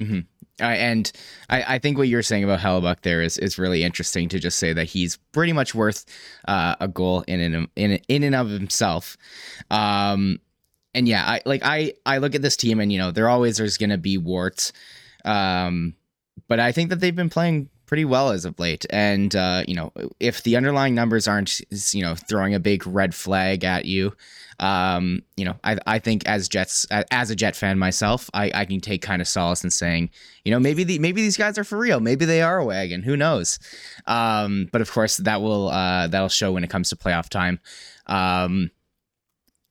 Mm-hmm. 0.00 0.20
and 0.60 1.10
I, 1.50 1.74
I, 1.74 1.78
think 1.80 1.98
what 1.98 2.06
you're 2.06 2.22
saying 2.22 2.44
about 2.44 2.60
Hellebuyck 2.60 3.00
there 3.00 3.20
is 3.20 3.36
is 3.36 3.58
really 3.58 3.82
interesting 3.82 4.28
to 4.28 4.38
just 4.38 4.60
say 4.60 4.72
that 4.72 4.84
he's 4.84 5.16
pretty 5.32 5.52
much 5.52 5.74
worth 5.74 6.04
uh, 6.46 6.76
a 6.78 6.86
goal 6.86 7.24
in 7.26 7.40
and 7.40 7.68
in 7.74 7.98
in 8.06 8.22
and 8.22 8.34
of 8.36 8.48
himself. 8.48 9.16
Um, 9.72 10.38
and 10.94 11.08
yeah, 11.08 11.24
I 11.26 11.40
like 11.46 11.62
I 11.64 11.94
I 12.06 12.18
look 12.18 12.36
at 12.36 12.42
this 12.42 12.56
team 12.56 12.78
and 12.78 12.92
you 12.92 12.98
know 12.98 13.10
there 13.10 13.28
always 13.28 13.56
there's 13.56 13.76
gonna 13.76 13.98
be 13.98 14.18
warts, 14.18 14.72
um, 15.24 15.94
but 16.46 16.60
I 16.60 16.70
think 16.70 16.90
that 16.90 17.00
they've 17.00 17.14
been 17.14 17.30
playing 17.30 17.68
pretty 17.88 18.04
well 18.04 18.30
as 18.30 18.44
of 18.44 18.60
late. 18.60 18.86
And 18.90 19.34
uh, 19.34 19.64
you 19.66 19.74
know, 19.74 19.92
if 20.20 20.44
the 20.44 20.56
underlying 20.56 20.94
numbers 20.94 21.26
aren't 21.26 21.60
you 21.92 22.02
know 22.02 22.14
throwing 22.14 22.54
a 22.54 22.60
big 22.60 22.86
red 22.86 23.14
flag 23.14 23.64
at 23.64 23.86
you, 23.86 24.14
um, 24.60 25.22
you 25.36 25.44
know, 25.44 25.56
I 25.64 25.78
I 25.86 25.98
think 25.98 26.28
as 26.28 26.48
Jets 26.48 26.86
as 27.10 27.30
a 27.30 27.34
Jet 27.34 27.56
fan 27.56 27.78
myself, 27.78 28.30
I, 28.34 28.52
I 28.54 28.64
can 28.66 28.80
take 28.80 29.02
kind 29.02 29.22
of 29.22 29.26
solace 29.26 29.64
in 29.64 29.70
saying, 29.70 30.10
you 30.44 30.52
know, 30.52 30.60
maybe 30.60 30.84
the 30.84 30.98
maybe 30.98 31.22
these 31.22 31.36
guys 31.36 31.58
are 31.58 31.64
for 31.64 31.78
real. 31.78 31.98
Maybe 31.98 32.24
they 32.24 32.42
are 32.42 32.58
a 32.58 32.64
wagon. 32.64 33.02
Who 33.02 33.16
knows? 33.16 33.58
Um, 34.06 34.68
but 34.70 34.80
of 34.80 34.92
course, 34.92 35.16
that 35.16 35.40
will 35.40 35.68
uh, 35.68 36.06
that'll 36.08 36.28
show 36.28 36.52
when 36.52 36.62
it 36.62 36.70
comes 36.70 36.90
to 36.90 36.96
playoff 36.96 37.28
time. 37.28 37.58
Um, 38.06 38.70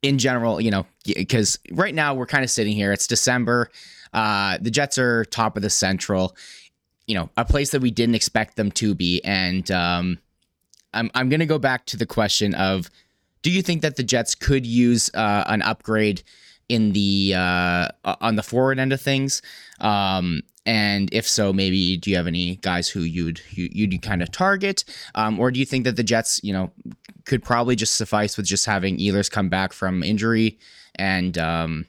in 0.03 0.19
general, 0.19 0.61
you 0.61 0.71
know, 0.71 0.85
because 1.05 1.57
right 1.71 1.93
now 1.93 2.13
we're 2.13 2.27
kind 2.27 2.43
of 2.43 2.49
sitting 2.49 2.73
here. 2.73 2.91
It's 2.91 3.07
December. 3.07 3.69
Uh, 4.13 4.57
the 4.61 4.71
Jets 4.71 4.97
are 4.97 5.25
top 5.25 5.57
of 5.57 5.63
the 5.63 5.69
Central 5.69 6.35
you 7.07 7.15
know, 7.15 7.29
a 7.37 7.45
place 7.45 7.71
that 7.71 7.81
we 7.81 7.89
didn't 7.89 8.15
expect 8.15 8.57
them 8.57 8.71
to 8.71 8.93
be. 8.93 9.21
And 9.23 9.69
um, 9.71 10.19
I'm 10.93 11.09
I'm 11.15 11.29
gonna 11.29 11.45
go 11.45 11.57
back 11.57 11.85
to 11.87 11.97
the 11.97 12.05
question 12.05 12.53
of, 12.53 12.89
do 13.41 13.49
you 13.49 13.61
think 13.61 13.81
that 13.81 13.95
the 13.95 14.03
Jets 14.03 14.35
could 14.35 14.65
use 14.65 15.09
uh, 15.13 15.45
an 15.47 15.61
upgrade 15.61 16.21
in 16.69 16.91
the 16.91 17.33
uh, 17.35 17.87
on 18.03 18.35
the 18.35 18.43
forward 18.43 18.77
end 18.77 18.93
of 18.93 19.01
things? 19.01 19.41
Um, 19.79 20.43
and 20.65 21.07
if 21.13 21.25
so, 21.25 21.53
maybe 21.53 21.95
do 21.95 22.09
you 22.09 22.17
have 22.17 22.27
any 22.27 22.57
guys 22.57 22.89
who 22.89 22.99
you'd 22.99 23.41
you, 23.51 23.69
you'd 23.71 24.01
kind 24.01 24.21
of 24.21 24.31
target, 24.31 24.83
um, 25.15 25.39
or 25.39 25.49
do 25.49 25.59
you 25.59 25.65
think 25.65 25.85
that 25.85 25.95
the 25.95 26.03
Jets, 26.03 26.41
you 26.43 26.51
know, 26.51 26.71
could 27.25 27.43
probably 27.43 27.75
just 27.75 27.95
suffice 27.95 28.35
with 28.35 28.45
just 28.45 28.65
having 28.65 28.97
Ehlers 28.97 29.31
come 29.31 29.47
back 29.47 29.71
from 29.71 30.03
injury 30.03 30.59
and 30.95 31.37
um, 31.37 31.85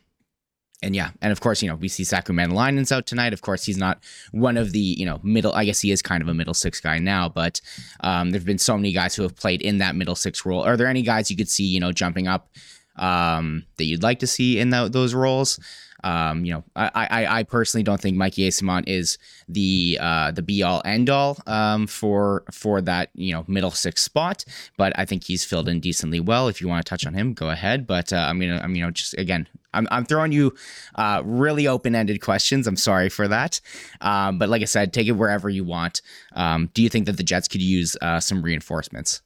and 0.83 0.95
yeah, 0.95 1.11
and 1.21 1.33
of 1.33 1.41
course, 1.41 1.61
you 1.61 1.69
know, 1.69 1.75
we 1.75 1.88
see 1.88 2.05
Saku 2.05 2.33
Maenalanen's 2.33 2.93
out 2.93 3.07
tonight. 3.07 3.33
Of 3.33 3.43
course, 3.43 3.64
he's 3.64 3.77
not 3.77 3.99
one 4.31 4.57
of 4.57 4.71
the, 4.73 4.79
you 4.79 5.05
know, 5.05 5.19
middle, 5.25 5.53
I 5.53 5.64
guess 5.64 5.81
he 5.81 5.91
is 5.91 6.03
kind 6.03 6.23
of 6.23 6.29
a 6.29 6.35
middle 6.35 6.55
six 6.55 6.81
guy 6.81 6.99
now, 6.99 7.29
but 7.29 7.61
um, 8.01 8.31
there 8.31 8.38
have 8.38 8.47
been 8.47 8.59
so 8.59 8.77
many 8.77 8.93
guys 8.93 9.17
who 9.17 9.23
have 9.23 9.35
played 9.35 9.61
in 9.61 9.79
that 9.79 9.97
middle 9.97 10.14
six 10.14 10.47
role. 10.47 10.62
Are 10.62 10.77
there 10.77 10.87
any 10.87 11.03
guys 11.03 11.31
you 11.31 11.37
could 11.37 11.49
see, 11.49 11.64
you 11.64 11.81
know, 11.81 11.91
jumping 11.91 12.29
up 12.29 12.49
um, 12.97 13.64
that 13.77 13.85
you'd 13.85 14.05
like 14.05 14.21
to 14.21 14.29
see 14.29 14.61
in 14.61 14.71
the, 14.71 14.88
those 14.88 15.14
roles? 15.14 15.59
Um, 16.05 16.45
you 16.45 16.53
know, 16.53 16.64
I, 16.77 16.91
I, 16.95 17.38
I 17.38 17.43
personally 17.43 17.83
don't 17.83 18.01
think 18.01 18.17
Mikey 18.17 18.49
Eyssimont 18.49 18.85
is 18.87 19.19
the 19.49 19.99
uh, 20.01 20.31
the 20.31 20.43
be 20.43 20.62
all 20.62 20.81
end 20.85 21.11
all 21.11 21.38
um, 21.47 21.88
for 21.88 22.45
for 22.53 22.81
that 22.83 23.11
you 23.14 23.33
know 23.33 23.45
middle 23.49 23.73
six 23.73 24.03
spot, 24.03 24.45
but 24.77 24.93
I 24.97 25.05
think 25.05 25.25
he's 25.25 25.45
filled 25.45 25.69
in 25.69 25.81
decently 25.81 26.21
well. 26.21 26.47
If 26.47 26.61
you 26.61 26.69
want 26.69 26.85
to 26.85 26.88
touch 26.88 27.05
on 27.05 27.14
him, 27.14 27.35
go 27.35 27.51
ahead. 27.51 27.87
But 27.87 28.12
uh, 28.12 28.27
I'm 28.29 28.38
gonna 28.38 28.61
I'm 28.62 28.77
you 28.77 28.85
know 28.85 28.93
just 28.93 29.14
again 29.19 29.49
I'm 29.79 29.88
I'm 29.91 30.05
throwing 30.05 30.33
you 30.33 30.55
uh, 30.97 31.23
really 31.25 31.67
open 31.67 31.95
ended 31.95 32.21
questions. 32.21 32.67
I'm 32.67 32.77
sorry 32.77 33.09
for 33.09 33.29
that, 33.29 33.61
um, 34.01 34.38
but 34.38 34.49
like 34.49 34.62
I 34.62 34.67
said, 34.67 34.93
take 34.93 35.07
it 35.07 35.12
wherever 35.12 35.49
you 35.49 35.64
want. 35.64 36.03
Um, 36.35 36.71
do 36.75 36.83
you 36.83 36.88
think 36.88 37.07
that 37.07 37.17
the 37.17 37.23
Jets 37.23 37.49
could 37.49 37.62
use 37.62 37.97
uh, 38.03 38.21
some 38.21 38.43
reinforcements? 38.43 39.23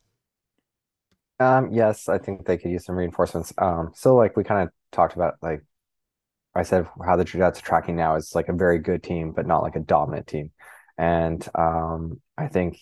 Um, 1.41 1.73
yes, 1.73 2.09
I 2.09 2.19
think 2.19 2.47
they 2.47 2.57
could 2.59 2.71
use 2.71 2.85
some 2.85 2.97
reinforcements. 2.97 3.53
Um, 3.59 3.91
so 3.95 4.15
like 4.15 4.37
we 4.37 4.45
kind 4.45 4.62
of 4.62 4.73
talked 4.93 5.15
about, 5.15 5.35
like 5.43 5.65
I 6.55 6.62
said 6.62 6.87
how 7.05 7.17
the 7.17 7.25
Jets 7.25 7.61
are 7.61 7.62
tracking 7.62 7.97
now 7.97 8.17
is 8.17 8.35
like 8.35 8.49
a 8.49 8.53
very 8.53 8.79
good 8.79 9.03
team, 9.03 9.33
but 9.33 9.47
not 9.47 9.62
like 9.62 9.77
a 9.77 9.81
dominant 9.81 10.27
team. 10.27 10.53
And 10.99 11.47
um, 11.55 12.21
I 12.38 12.49
think 12.49 12.79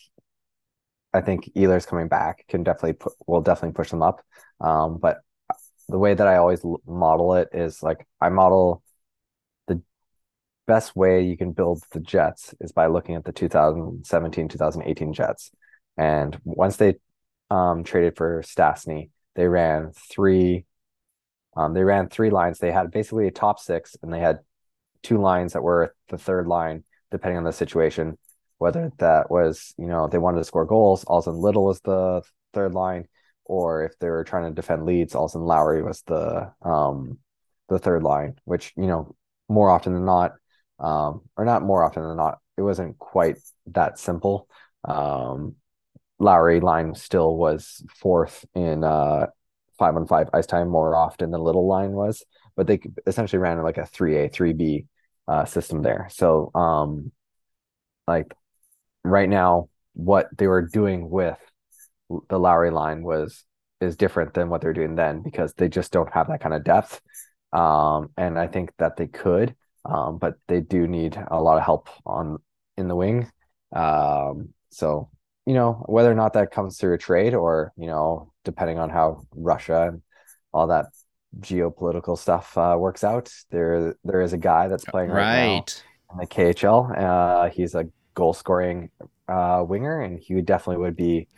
I 1.13 1.21
think 1.21 1.51
Ehlers 1.57 1.87
coming 1.87 2.09
back 2.09 2.47
can 2.49 2.63
definitely 2.63 2.95
put 2.95 3.13
will 3.27 3.41
definitely 3.43 3.75
push 3.75 3.91
them 3.91 4.03
up. 4.03 4.23
Um, 4.61 4.99
but 4.99 5.21
the 5.91 5.99
way 5.99 6.15
that 6.15 6.27
I 6.27 6.37
always 6.37 6.63
model 6.87 7.35
it 7.35 7.49
is 7.53 7.83
like 7.83 8.07
I 8.21 8.29
model 8.29 8.83
the 9.67 9.83
best 10.67 10.95
way 10.97 11.23
you 11.23 11.37
can 11.37 11.53
build 11.53 11.83
the 11.93 12.01
Jets 12.01 12.55
is 12.61 12.73
by 12.73 12.87
looking 12.87 13.17
at 13.17 13.25
the 13.25 13.33
2017 13.33 14.49
2018 14.49 15.13
Jets. 15.13 15.51
And 15.97 16.39
once 16.45 16.77
they 16.77 16.97
um, 17.51 17.85
traded 17.85 18.17
for 18.17 18.43
Stastny, 18.43 19.11
they 19.35 19.49
ran 19.49 19.93
three 19.93 20.65
um, 21.57 21.75
they 21.75 21.83
ran 21.83 22.09
three 22.09 22.31
lines. 22.31 22.59
They 22.59 22.71
had 22.71 22.91
basically 22.91 23.27
a 23.27 23.33
top 23.33 23.59
six, 23.59 23.97
and 24.03 24.13
they 24.13 24.21
had 24.21 24.39
two 25.03 25.21
lines 25.21 25.53
that 25.53 25.63
were 25.63 25.95
the 26.09 26.19
third 26.19 26.47
line, 26.47 26.85
depending 27.11 27.39
on 27.39 27.45
the 27.45 27.53
situation. 27.53 28.19
Whether 28.59 28.93
that 28.99 29.31
was, 29.31 29.75
you 29.79 29.87
know, 29.87 30.07
they 30.07 30.19
wanted 30.19 30.39
to 30.39 30.45
score 30.45 30.67
goals, 30.67 31.05
Austin 31.09 31.35
Little 31.35 31.65
was 31.65 31.81
the 31.81 32.23
third 32.53 32.75
line, 32.75 33.09
or 33.51 33.85
if 33.85 33.99
they 33.99 34.09
were 34.09 34.23
trying 34.23 34.49
to 34.49 34.55
defend 34.55 34.87
leads, 34.87 35.17
Austin 35.17 35.43
Lowry 35.43 35.83
was 35.83 36.03
the 36.03 36.53
um 36.63 37.19
the 37.69 37.81
third 37.81 38.03
line, 38.03 38.37
which, 38.45 38.73
you 38.77 38.87
know, 38.87 39.17
more 39.49 39.71
often 39.71 39.93
than 39.93 40.05
not, 40.05 40.33
um, 40.79 41.23
or 41.37 41.45
not 41.45 41.63
more 41.63 41.83
often 41.83 42.03
than 42.05 42.17
not, 42.17 42.39
it 42.57 42.63
wasn't 42.63 42.99
quite 42.99 43.39
that 43.73 43.99
simple. 43.99 44.49
Um, 44.85 45.57
Lowry 46.19 46.61
line 46.61 46.95
still 46.95 47.37
was 47.37 47.83
fourth 47.91 48.45
in 48.55 48.85
uh 48.85 49.27
five 49.79 49.97
on 49.97 50.07
five 50.07 50.29
ice 50.33 50.47
time 50.47 50.69
more 50.69 50.95
often 50.95 51.31
than 51.33 51.41
little 51.41 51.67
line 51.67 51.93
was, 51.93 52.23
but 52.55 52.67
they 52.69 52.79
essentially 53.07 53.41
ran 53.43 53.63
like 53.63 53.79
a 53.79 53.87
three 53.87 54.17
A 54.17 54.29
three 54.29 54.53
B 54.53 54.87
uh, 55.27 55.45
system 55.45 55.83
there. 55.83 56.07
So 56.11 56.51
um, 56.55 57.11
like 58.07 58.33
right 59.03 59.29
now, 59.29 59.69
what 59.95 60.29
they 60.37 60.47
were 60.47 60.63
doing 60.63 61.11
with 61.11 61.39
the 62.29 62.39
Lowry 62.39 62.71
line 62.71 63.03
was 63.03 63.45
is 63.81 63.97
different 63.97 64.35
than 64.35 64.51
what 64.51 64.61
they're 64.61 64.73
doing 64.73 64.95
then 64.95 65.23
because 65.23 65.55
they 65.55 65.69
just 65.69 65.93
don't 65.93 66.13
have 66.13 66.29
that 66.29 66.41
kind 66.41 66.55
of 66.55 66.65
depth. 66.65 67.01
Um, 67.53 68.11
and 68.17 68.39
I 68.39 68.47
think 68.47 68.73
that 68.79 68.97
they 68.97 69.07
could, 69.07 69.55
um, 69.85 70.19
but 70.19 70.35
they 70.49 70.61
do 70.61 70.87
need 70.87 71.19
a 71.31 71.41
lot 71.41 71.57
of 71.57 71.65
help 71.65 71.89
on 72.05 72.39
in 72.77 72.89
the 72.89 72.97
wing. 72.97 73.31
Um, 73.75 74.51
so 74.71 75.11
you 75.47 75.55
know 75.55 75.85
whether 75.89 76.11
or 76.11 76.15
not 76.15 76.35
that 76.35 76.51
comes 76.51 76.79
through 76.79 76.95
a 76.95 76.99
trade 76.99 77.35
or 77.35 77.73
you 77.77 77.87
know 77.87 78.33
depending 78.45 78.79
on 78.79 78.91
how 78.91 79.27
Russia 79.35 79.89
and 79.89 80.03
all 80.53 80.67
that 80.69 80.87
geopolitical 81.39 82.19
stuff 82.19 82.57
uh, 82.59 82.77
works 82.79 83.05
out. 83.05 83.33
There, 83.51 83.97
there 84.05 84.21
is 84.21 84.33
a 84.33 84.39
guy 84.39 84.69
that's 84.69 84.85
playing 84.85 85.11
right, 85.11 85.59
right. 85.59 85.85
now 86.11 86.15
in 86.15 86.19
the 86.21 86.27
KHL. 86.27 86.99
Uh, 86.99 87.51
he's 87.51 87.75
a 87.75 87.87
goal 88.15 88.35
scoring 88.35 88.91
uh, 89.29 89.65
winger, 89.67 90.01
and 90.01 90.19
he 90.19 90.41
definitely 90.43 90.83
would 90.83 90.97
be 90.97 91.29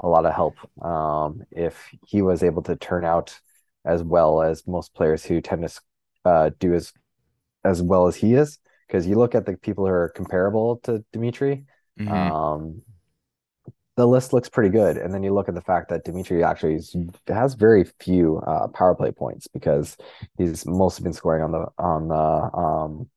a 0.00 0.08
lot 0.08 0.26
of 0.26 0.34
help 0.34 0.56
um, 0.84 1.42
if 1.50 1.88
he 2.06 2.22
was 2.22 2.42
able 2.42 2.62
to 2.62 2.76
turn 2.76 3.04
out 3.04 3.38
as 3.84 4.02
well 4.02 4.42
as 4.42 4.66
most 4.66 4.94
players 4.94 5.24
who 5.24 5.40
tend 5.40 5.66
to 5.66 5.80
uh, 6.24 6.50
do 6.58 6.74
as 6.74 6.92
as 7.64 7.82
well 7.82 8.06
as 8.06 8.16
he 8.16 8.34
is. 8.34 8.58
Because 8.86 9.06
you 9.06 9.16
look 9.16 9.34
at 9.34 9.46
the 9.46 9.56
people 9.56 9.84
who 9.84 9.90
are 9.90 10.10
comparable 10.10 10.76
to 10.84 11.04
Dimitri, 11.12 11.64
mm-hmm. 11.98 12.12
um, 12.12 12.82
the 13.96 14.06
list 14.06 14.32
looks 14.32 14.48
pretty 14.48 14.70
good. 14.70 14.96
And 14.96 15.12
then 15.12 15.24
you 15.24 15.34
look 15.34 15.48
at 15.48 15.54
the 15.54 15.60
fact 15.60 15.88
that 15.88 16.04
Dimitri 16.04 16.44
actually 16.44 16.80
has 17.26 17.54
very 17.54 17.84
few 17.98 18.38
uh, 18.38 18.68
power 18.68 18.94
play 18.94 19.10
points 19.10 19.48
because 19.48 19.96
he's 20.38 20.66
mostly 20.66 21.02
been 21.02 21.12
scoring 21.12 21.42
on 21.42 21.52
the 21.52 21.66
on 21.78 22.08
the 22.08 22.56
um, 22.56 23.08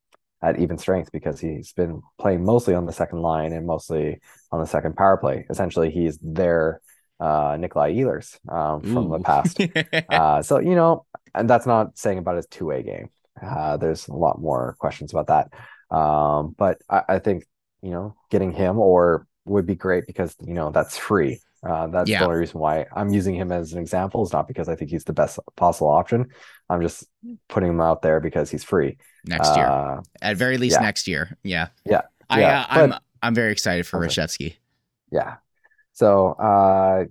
at 0.42 0.60
even 0.60 0.78
strength 0.78 1.12
because 1.12 1.40
he's 1.40 1.74
been 1.74 2.02
playing 2.20 2.44
mostly 2.44 2.74
on 2.74 2.86
the 2.86 2.94
second 2.94 3.22
line 3.22 3.52
and 3.52 3.68
mostly 3.68 4.20
on 4.52 4.60
the 4.60 4.66
second 4.66 4.96
power 4.96 5.18
play. 5.18 5.46
Essentially, 5.50 5.92
he's 5.92 6.18
their 6.22 6.82
uh, 7.20 7.58
Nikolai 7.60 7.94
Ehlers 7.94 8.40
um, 8.50 8.82
from 8.82 9.12
Ooh. 9.12 9.18
the 9.18 9.24
past. 9.24 9.60
uh, 10.10 10.42
so 10.42 10.60
you 10.60 10.76
know, 10.76 11.06
and 11.36 11.50
that's 11.50 11.66
not 11.66 11.98
saying 11.98 12.18
about 12.18 12.38
his 12.38 12.48
two 12.48 12.66
way 12.66 12.84
game. 12.84 13.10
Uh, 13.42 13.78
there's 13.78 14.08
a 14.08 14.16
lot 14.16 14.42
more 14.42 14.76
questions 14.80 15.14
about 15.14 15.28
that. 15.28 15.96
Um, 15.96 16.56
but 16.58 16.78
I, 16.90 17.04
I 17.10 17.20
think 17.20 17.46
you 17.82 17.92
know, 17.92 18.16
getting 18.30 18.52
him 18.52 18.80
or 18.80 19.28
would 19.46 19.66
be 19.66 19.76
great 19.76 20.06
because 20.06 20.36
you 20.46 20.54
know 20.54 20.72
that's 20.72 20.98
free. 20.98 21.40
Uh, 21.62 21.88
that's 21.88 22.10
yeah. 22.10 22.20
the 22.20 22.26
only 22.26 22.38
reason 22.38 22.60
why 22.60 22.86
I'm 22.96 23.10
using 23.10 23.36
him 23.36 23.52
as 23.52 23.74
an 23.74 23.80
example 23.80 24.24
is 24.24 24.32
not 24.32 24.48
because 24.48 24.70
I 24.70 24.76
think 24.76 24.92
he's 24.92 25.04
the 25.04 25.14
best 25.14 25.40
possible 25.56 25.90
option. 25.90 26.28
I'm 26.70 26.82
just 26.82 27.06
putting 27.50 27.70
him 27.70 27.82
out 27.82 28.02
there 28.02 28.20
because 28.20 28.50
he's 28.50 28.64
free 28.64 28.98
next 29.26 29.56
year, 29.56 29.66
uh, 29.66 30.02
at 30.22 30.38
very 30.38 30.58
least 30.58 30.78
yeah. 30.78 30.86
next 30.86 31.08
year. 31.08 31.38
Yeah, 31.44 31.68
yeah. 31.86 32.02
I, 32.30 32.40
yeah. 32.42 32.62
Uh, 32.62 32.66
I'm 32.70 32.94
I'm 33.22 33.36
very 33.36 33.52
excited 33.52 33.86
for 33.86 34.04
okay. 34.06 34.58
Yeah. 35.12 35.38
So, 35.94 36.30
uh, 36.30 37.06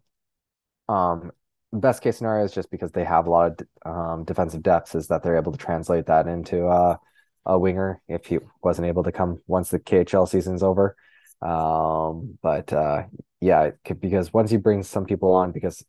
um, 0.90 1.32
best 1.72 2.02
case 2.02 2.16
scenario 2.16 2.44
is 2.44 2.52
just 2.52 2.70
because 2.70 2.92
they 2.92 3.04
have 3.04 3.26
a 3.26 3.30
lot 3.30 3.60
of 3.60 3.66
um, 3.84 4.24
defensive 4.24 4.62
depths 4.62 4.94
is 4.94 5.08
that 5.08 5.22
they're 5.22 5.36
able 5.36 5.52
to 5.52 5.58
translate 5.58 6.06
that 6.06 6.26
into 6.26 6.66
uh, 6.66 6.96
a 7.44 7.58
winger 7.58 8.00
if 8.08 8.26
he 8.26 8.38
wasn't 8.62 8.86
able 8.86 9.02
to 9.04 9.12
come 9.12 9.42
once 9.46 9.70
the 9.70 9.78
KHL 9.78 10.28
season's 10.28 10.62
over. 10.62 10.96
Um, 11.42 12.38
but 12.42 12.72
uh, 12.72 13.04
yeah, 13.40 13.70
because 14.00 14.32
once 14.32 14.52
you 14.52 14.58
bring 14.58 14.82
some 14.82 15.04
people 15.04 15.32
on, 15.32 15.52
because 15.52 15.84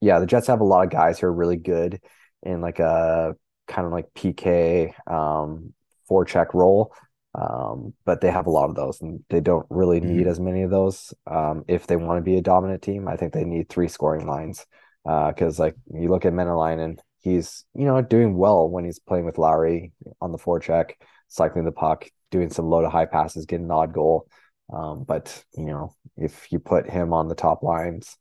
yeah, 0.00 0.18
the 0.18 0.26
Jets 0.26 0.46
have 0.48 0.60
a 0.60 0.64
lot 0.64 0.84
of 0.84 0.90
guys 0.90 1.18
who 1.18 1.26
are 1.26 1.32
really 1.32 1.56
good 1.56 2.00
in 2.42 2.60
like 2.60 2.78
a 2.78 3.36
kind 3.68 3.86
of 3.86 3.92
like 3.92 4.12
PK 4.14 4.92
um, 5.10 5.72
forecheck 6.10 6.54
role. 6.54 6.92
Um, 7.34 7.94
but 8.04 8.20
they 8.20 8.30
have 8.30 8.46
a 8.46 8.50
lot 8.50 8.68
of 8.68 8.76
those 8.76 9.00
and 9.00 9.24
they 9.30 9.40
don't 9.40 9.64
really 9.70 10.00
need 10.00 10.22
mm-hmm. 10.22 10.28
as 10.28 10.38
many 10.38 10.62
of 10.62 10.70
those. 10.70 11.14
Um, 11.26 11.64
if 11.66 11.86
they 11.86 11.96
want 11.96 12.18
to 12.18 12.22
be 12.22 12.36
a 12.36 12.42
dominant 12.42 12.82
team, 12.82 13.08
I 13.08 13.16
think 13.16 13.32
they 13.32 13.44
need 13.44 13.68
three 13.70 13.88
scoring 13.88 14.26
lines. 14.26 14.66
Uh, 15.08 15.32
cause 15.32 15.58
like 15.58 15.74
you 15.94 16.10
look 16.10 16.26
at 16.26 16.34
Maenalanen, 16.34 16.98
he's, 17.20 17.64
you 17.74 17.86
know, 17.86 18.02
doing 18.02 18.36
well 18.36 18.68
when 18.68 18.84
he's 18.84 18.98
playing 18.98 19.24
with 19.24 19.38
Lowry 19.38 19.92
on 20.20 20.30
the 20.30 20.38
four 20.38 20.60
forecheck, 20.60 20.92
cycling 21.28 21.64
the 21.64 21.72
puck, 21.72 22.06
doing 22.30 22.50
some 22.50 22.66
low 22.66 22.82
to 22.82 22.90
high 22.90 23.06
passes, 23.06 23.46
getting 23.46 23.66
an 23.66 23.70
odd 23.70 23.94
goal. 23.94 24.28
Um, 24.72 25.04
but 25.04 25.44
you 25.56 25.66
know, 25.66 25.94
if 26.16 26.50
you 26.50 26.58
put 26.58 26.88
him 26.88 27.12
on 27.12 27.28
the 27.28 27.34
top 27.34 27.62
lines, 27.62 28.16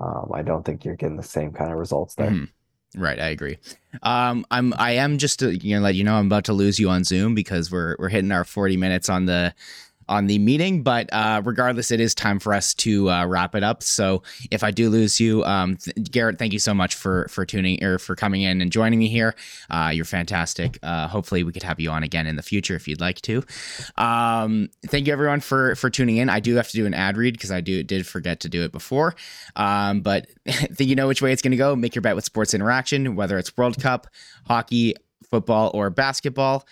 um, 0.00 0.30
I 0.32 0.42
don't 0.42 0.64
think 0.64 0.84
you're 0.84 0.96
getting 0.96 1.16
the 1.16 1.22
same 1.22 1.52
kind 1.52 1.70
of 1.70 1.78
results 1.78 2.14
there. 2.14 2.30
Mm-hmm. 2.30 3.00
Right, 3.00 3.18
I 3.18 3.28
agree. 3.28 3.58
Um, 4.02 4.44
I'm 4.50 4.74
I 4.76 4.92
am 4.92 5.16
just 5.16 5.38
to, 5.38 5.56
you 5.56 5.76
know 5.76 5.82
let 5.82 5.94
you 5.94 6.04
know 6.04 6.14
I'm 6.14 6.26
about 6.26 6.44
to 6.44 6.52
lose 6.52 6.78
you 6.78 6.90
on 6.90 7.04
Zoom 7.04 7.34
because 7.34 7.70
we're 7.70 7.96
we're 7.98 8.10
hitting 8.10 8.32
our 8.32 8.44
40 8.44 8.76
minutes 8.76 9.08
on 9.08 9.24
the 9.26 9.54
on 10.12 10.26
the 10.26 10.38
meeting. 10.38 10.82
But 10.82 11.08
uh, 11.10 11.40
regardless, 11.42 11.90
it 11.90 11.98
is 11.98 12.14
time 12.14 12.38
for 12.38 12.52
us 12.52 12.74
to 12.74 13.10
uh, 13.10 13.26
wrap 13.26 13.54
it 13.54 13.62
up. 13.62 13.82
So 13.82 14.22
if 14.50 14.62
I 14.62 14.70
do 14.70 14.90
lose 14.90 15.18
you, 15.18 15.42
um, 15.44 15.78
th- 15.78 16.10
Garret, 16.10 16.38
thank 16.38 16.52
you 16.52 16.58
so 16.58 16.74
much 16.74 16.94
for 16.94 17.26
for 17.28 17.46
tuning 17.46 17.82
or 17.82 17.98
for 17.98 18.14
coming 18.14 18.42
in 18.42 18.60
and 18.60 18.70
joining 18.70 18.98
me 18.98 19.08
here. 19.08 19.34
Uh, 19.70 19.90
you're 19.92 20.04
fantastic. 20.04 20.78
Uh, 20.82 21.08
hopefully, 21.08 21.42
we 21.42 21.52
could 21.52 21.62
have 21.62 21.80
you 21.80 21.90
on 21.90 22.02
again 22.02 22.26
in 22.26 22.36
the 22.36 22.42
future 22.42 22.76
if 22.76 22.86
you'd 22.86 23.00
like 23.00 23.22
to. 23.22 23.42
Um, 23.96 24.68
thank 24.86 25.06
you 25.06 25.12
everyone 25.14 25.40
for 25.40 25.74
for 25.76 25.88
tuning 25.88 26.18
in. 26.18 26.28
I 26.28 26.40
do 26.40 26.56
have 26.56 26.68
to 26.68 26.76
do 26.76 26.84
an 26.84 26.92
ad 26.92 27.16
read 27.16 27.32
because 27.32 27.50
I 27.50 27.62
do 27.62 27.82
did 27.82 28.06
forget 28.06 28.40
to 28.40 28.50
do 28.50 28.62
it 28.62 28.70
before. 28.70 29.14
Um, 29.56 30.02
but 30.02 30.26
think 30.46 30.90
you 30.90 30.94
know 30.94 31.08
which 31.08 31.22
way 31.22 31.32
it's 31.32 31.42
going 31.42 31.52
to 31.52 31.56
go. 31.56 31.74
Make 31.74 31.94
your 31.94 32.02
bet 32.02 32.14
with 32.14 32.24
Sports 32.24 32.52
Interaction, 32.52 33.16
whether 33.16 33.38
it's 33.38 33.56
World 33.56 33.80
Cup, 33.80 34.08
hockey, 34.46 34.94
football, 35.30 35.70
or 35.72 35.88
basketball. 35.88 36.66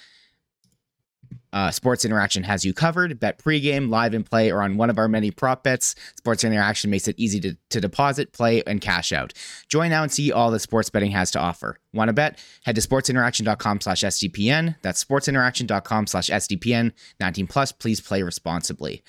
Uh, 1.52 1.70
Sports 1.70 2.04
Interaction 2.04 2.42
has 2.44 2.64
you 2.64 2.72
covered. 2.72 3.18
Bet 3.18 3.38
pregame, 3.38 3.90
live 3.90 4.14
and 4.14 4.28
play, 4.28 4.50
or 4.50 4.62
on 4.62 4.76
one 4.76 4.90
of 4.90 4.98
our 4.98 5.08
many 5.08 5.30
prop 5.30 5.64
bets. 5.64 5.94
Sports 6.16 6.44
Interaction 6.44 6.90
makes 6.90 7.08
it 7.08 7.18
easy 7.18 7.40
to, 7.40 7.56
to 7.70 7.80
deposit, 7.80 8.32
play, 8.32 8.62
and 8.66 8.80
cash 8.80 9.12
out. 9.12 9.32
Join 9.68 9.90
now 9.90 10.02
and 10.02 10.12
see 10.12 10.30
all 10.32 10.50
that 10.50 10.60
sports 10.60 10.90
betting 10.90 11.10
has 11.10 11.30
to 11.32 11.40
offer. 11.40 11.78
Want 11.92 12.08
to 12.08 12.12
bet? 12.12 12.38
Head 12.64 12.76
to 12.76 12.80
sportsinteraction.com 12.80 13.80
slash 13.80 14.02
SDPN. 14.02 14.76
That's 14.82 15.04
sportsinteraction.com 15.04 16.06
slash 16.06 16.30
SDPN. 16.30 16.92
19 17.18 17.48
plus, 17.48 17.72
please 17.72 18.00
play 18.00 18.22
responsibly. 18.22 19.02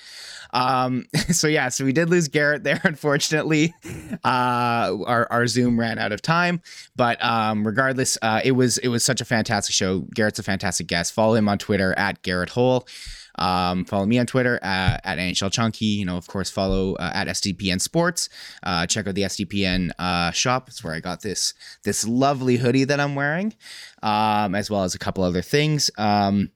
Um, 0.52 1.06
so 1.30 1.48
yeah, 1.48 1.70
so 1.70 1.86
we 1.86 1.94
did 1.94 2.10
lose 2.10 2.28
Garret 2.28 2.64
there, 2.64 2.82
unfortunately. 2.84 3.74
Uh, 4.24 4.98
our, 5.06 5.28
our 5.30 5.46
Zoom 5.46 5.80
ran 5.80 6.00
out 6.00 6.12
of 6.12 6.24
time. 6.24 6.62
But 6.96 7.24
um, 7.24 7.66
regardless, 7.66 8.18
uh, 8.24 8.42
it 8.44 8.54
was 8.54 8.80
it 8.80 8.88
was 8.88 9.04
such 9.04 9.22
a 9.22 9.26
fantastic 9.26 9.76
show. 9.76 10.00
Garret's 10.16 10.40
a 10.40 10.44
fantastic 10.44 10.88
guest. 10.88 11.14
Follow 11.14 11.36
him 11.36 11.48
on 11.48 11.60
Twitter 11.60 11.94
at 11.98 12.22
Garret 12.24 12.31
Hohl. 12.50 12.88
Um, 13.36 13.86
follow 13.86 14.06
me 14.06 14.20
on 14.20 14.26
Twitter 14.26 14.60
at, 14.62 15.02
at 15.04 15.18
NHL 15.18 15.52
Chunky. 15.52 15.86
You 15.86 16.06
know, 16.06 16.18
of 16.18 16.28
course, 16.28 16.50
follow 16.50 16.96
uh, 16.96 17.12
at 17.14 17.28
SDPN 17.28 17.82
Sports. 17.82 18.30
Uh, 18.64 18.86
check 18.86 19.08
out 19.08 19.16
the 19.16 19.24
SDPN 19.24 19.92
uh, 19.98 20.32
shop. 20.32 20.68
It's 20.68 20.84
where 20.84 20.94
I 20.94 21.00
got 21.00 21.22
this 21.22 21.54
this 21.84 22.08
lovely 22.08 22.58
hoodie 22.58 22.84
that 22.86 23.00
I'm 23.00 23.16
wearing, 23.16 23.54
um, 24.04 24.56
as 24.56 24.70
well 24.70 24.84
as 24.84 24.96
a 24.96 25.00
couple 25.00 25.24
other 25.24 25.42
things. 25.42 25.90
Um, 25.98 26.52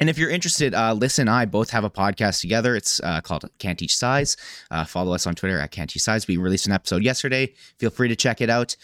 and 0.00 0.08
if 0.08 0.16
you're 0.16 0.30
interested, 0.30 0.74
uh, 0.74 0.94
Liz 0.94 1.18
and 1.18 1.28
I 1.28 1.44
both 1.44 1.70
have 1.70 1.84
a 1.84 1.90
podcast 1.90 2.40
together. 2.40 2.74
It's 2.74 3.00
uh, 3.00 3.20
called 3.20 3.44
Can't 3.58 3.78
Teach 3.78 3.94
Size. 3.94 4.36
Uh, 4.70 4.84
follow 4.84 5.12
us 5.12 5.26
on 5.26 5.34
Twitter 5.34 5.60
at 5.60 5.70
Can't 5.70 5.90
Teach 5.90 6.02
Size. 6.02 6.26
We 6.26 6.38
released 6.38 6.66
an 6.66 6.72
episode 6.72 7.02
yesterday. 7.04 7.52
Feel 7.78 7.90
free 7.90 8.08
to 8.08 8.16
check 8.16 8.40
it 8.40 8.48
out. 8.48 8.76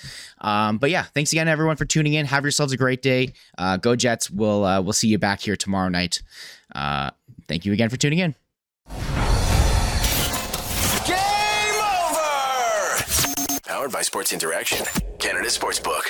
Um, 0.43 0.77
but 0.77 0.91
yeah, 0.91 1.05
thanks 1.15 1.33
again, 1.33 1.49
everyone, 1.49 1.77
for 1.77 1.87
tuning 1.87 2.13
in. 2.15 2.27
Have 2.27 2.45
yourselves 2.45 2.73
a 2.73 2.77
great 2.77 3.01
day. 3.01 3.33
Uh, 3.57 3.79
go 3.79 3.97
Jets. 3.97 4.31
We'll 4.31 4.65
uh, 4.65 4.83
we'll 4.83 4.93
see 4.93 5.09
you 5.09 5.19
back 5.19 5.41
here 5.41 5.57
tomorrow 5.57 5.89
night. 5.89 6.23
Uh, 6.75 7.11
thank 7.49 7.65
you 7.65 7.73
again 7.73 7.89
for 7.89 7.97
tuning 7.97 8.19
in. 8.19 8.35
Game 11.07 11.17
over. 11.81 13.03
Powered 13.67 13.93
by 13.93 14.03
Sports 14.03 14.33
Interaction, 14.35 14.85
Canada 15.19 15.49
Sportsbook. 15.49 16.03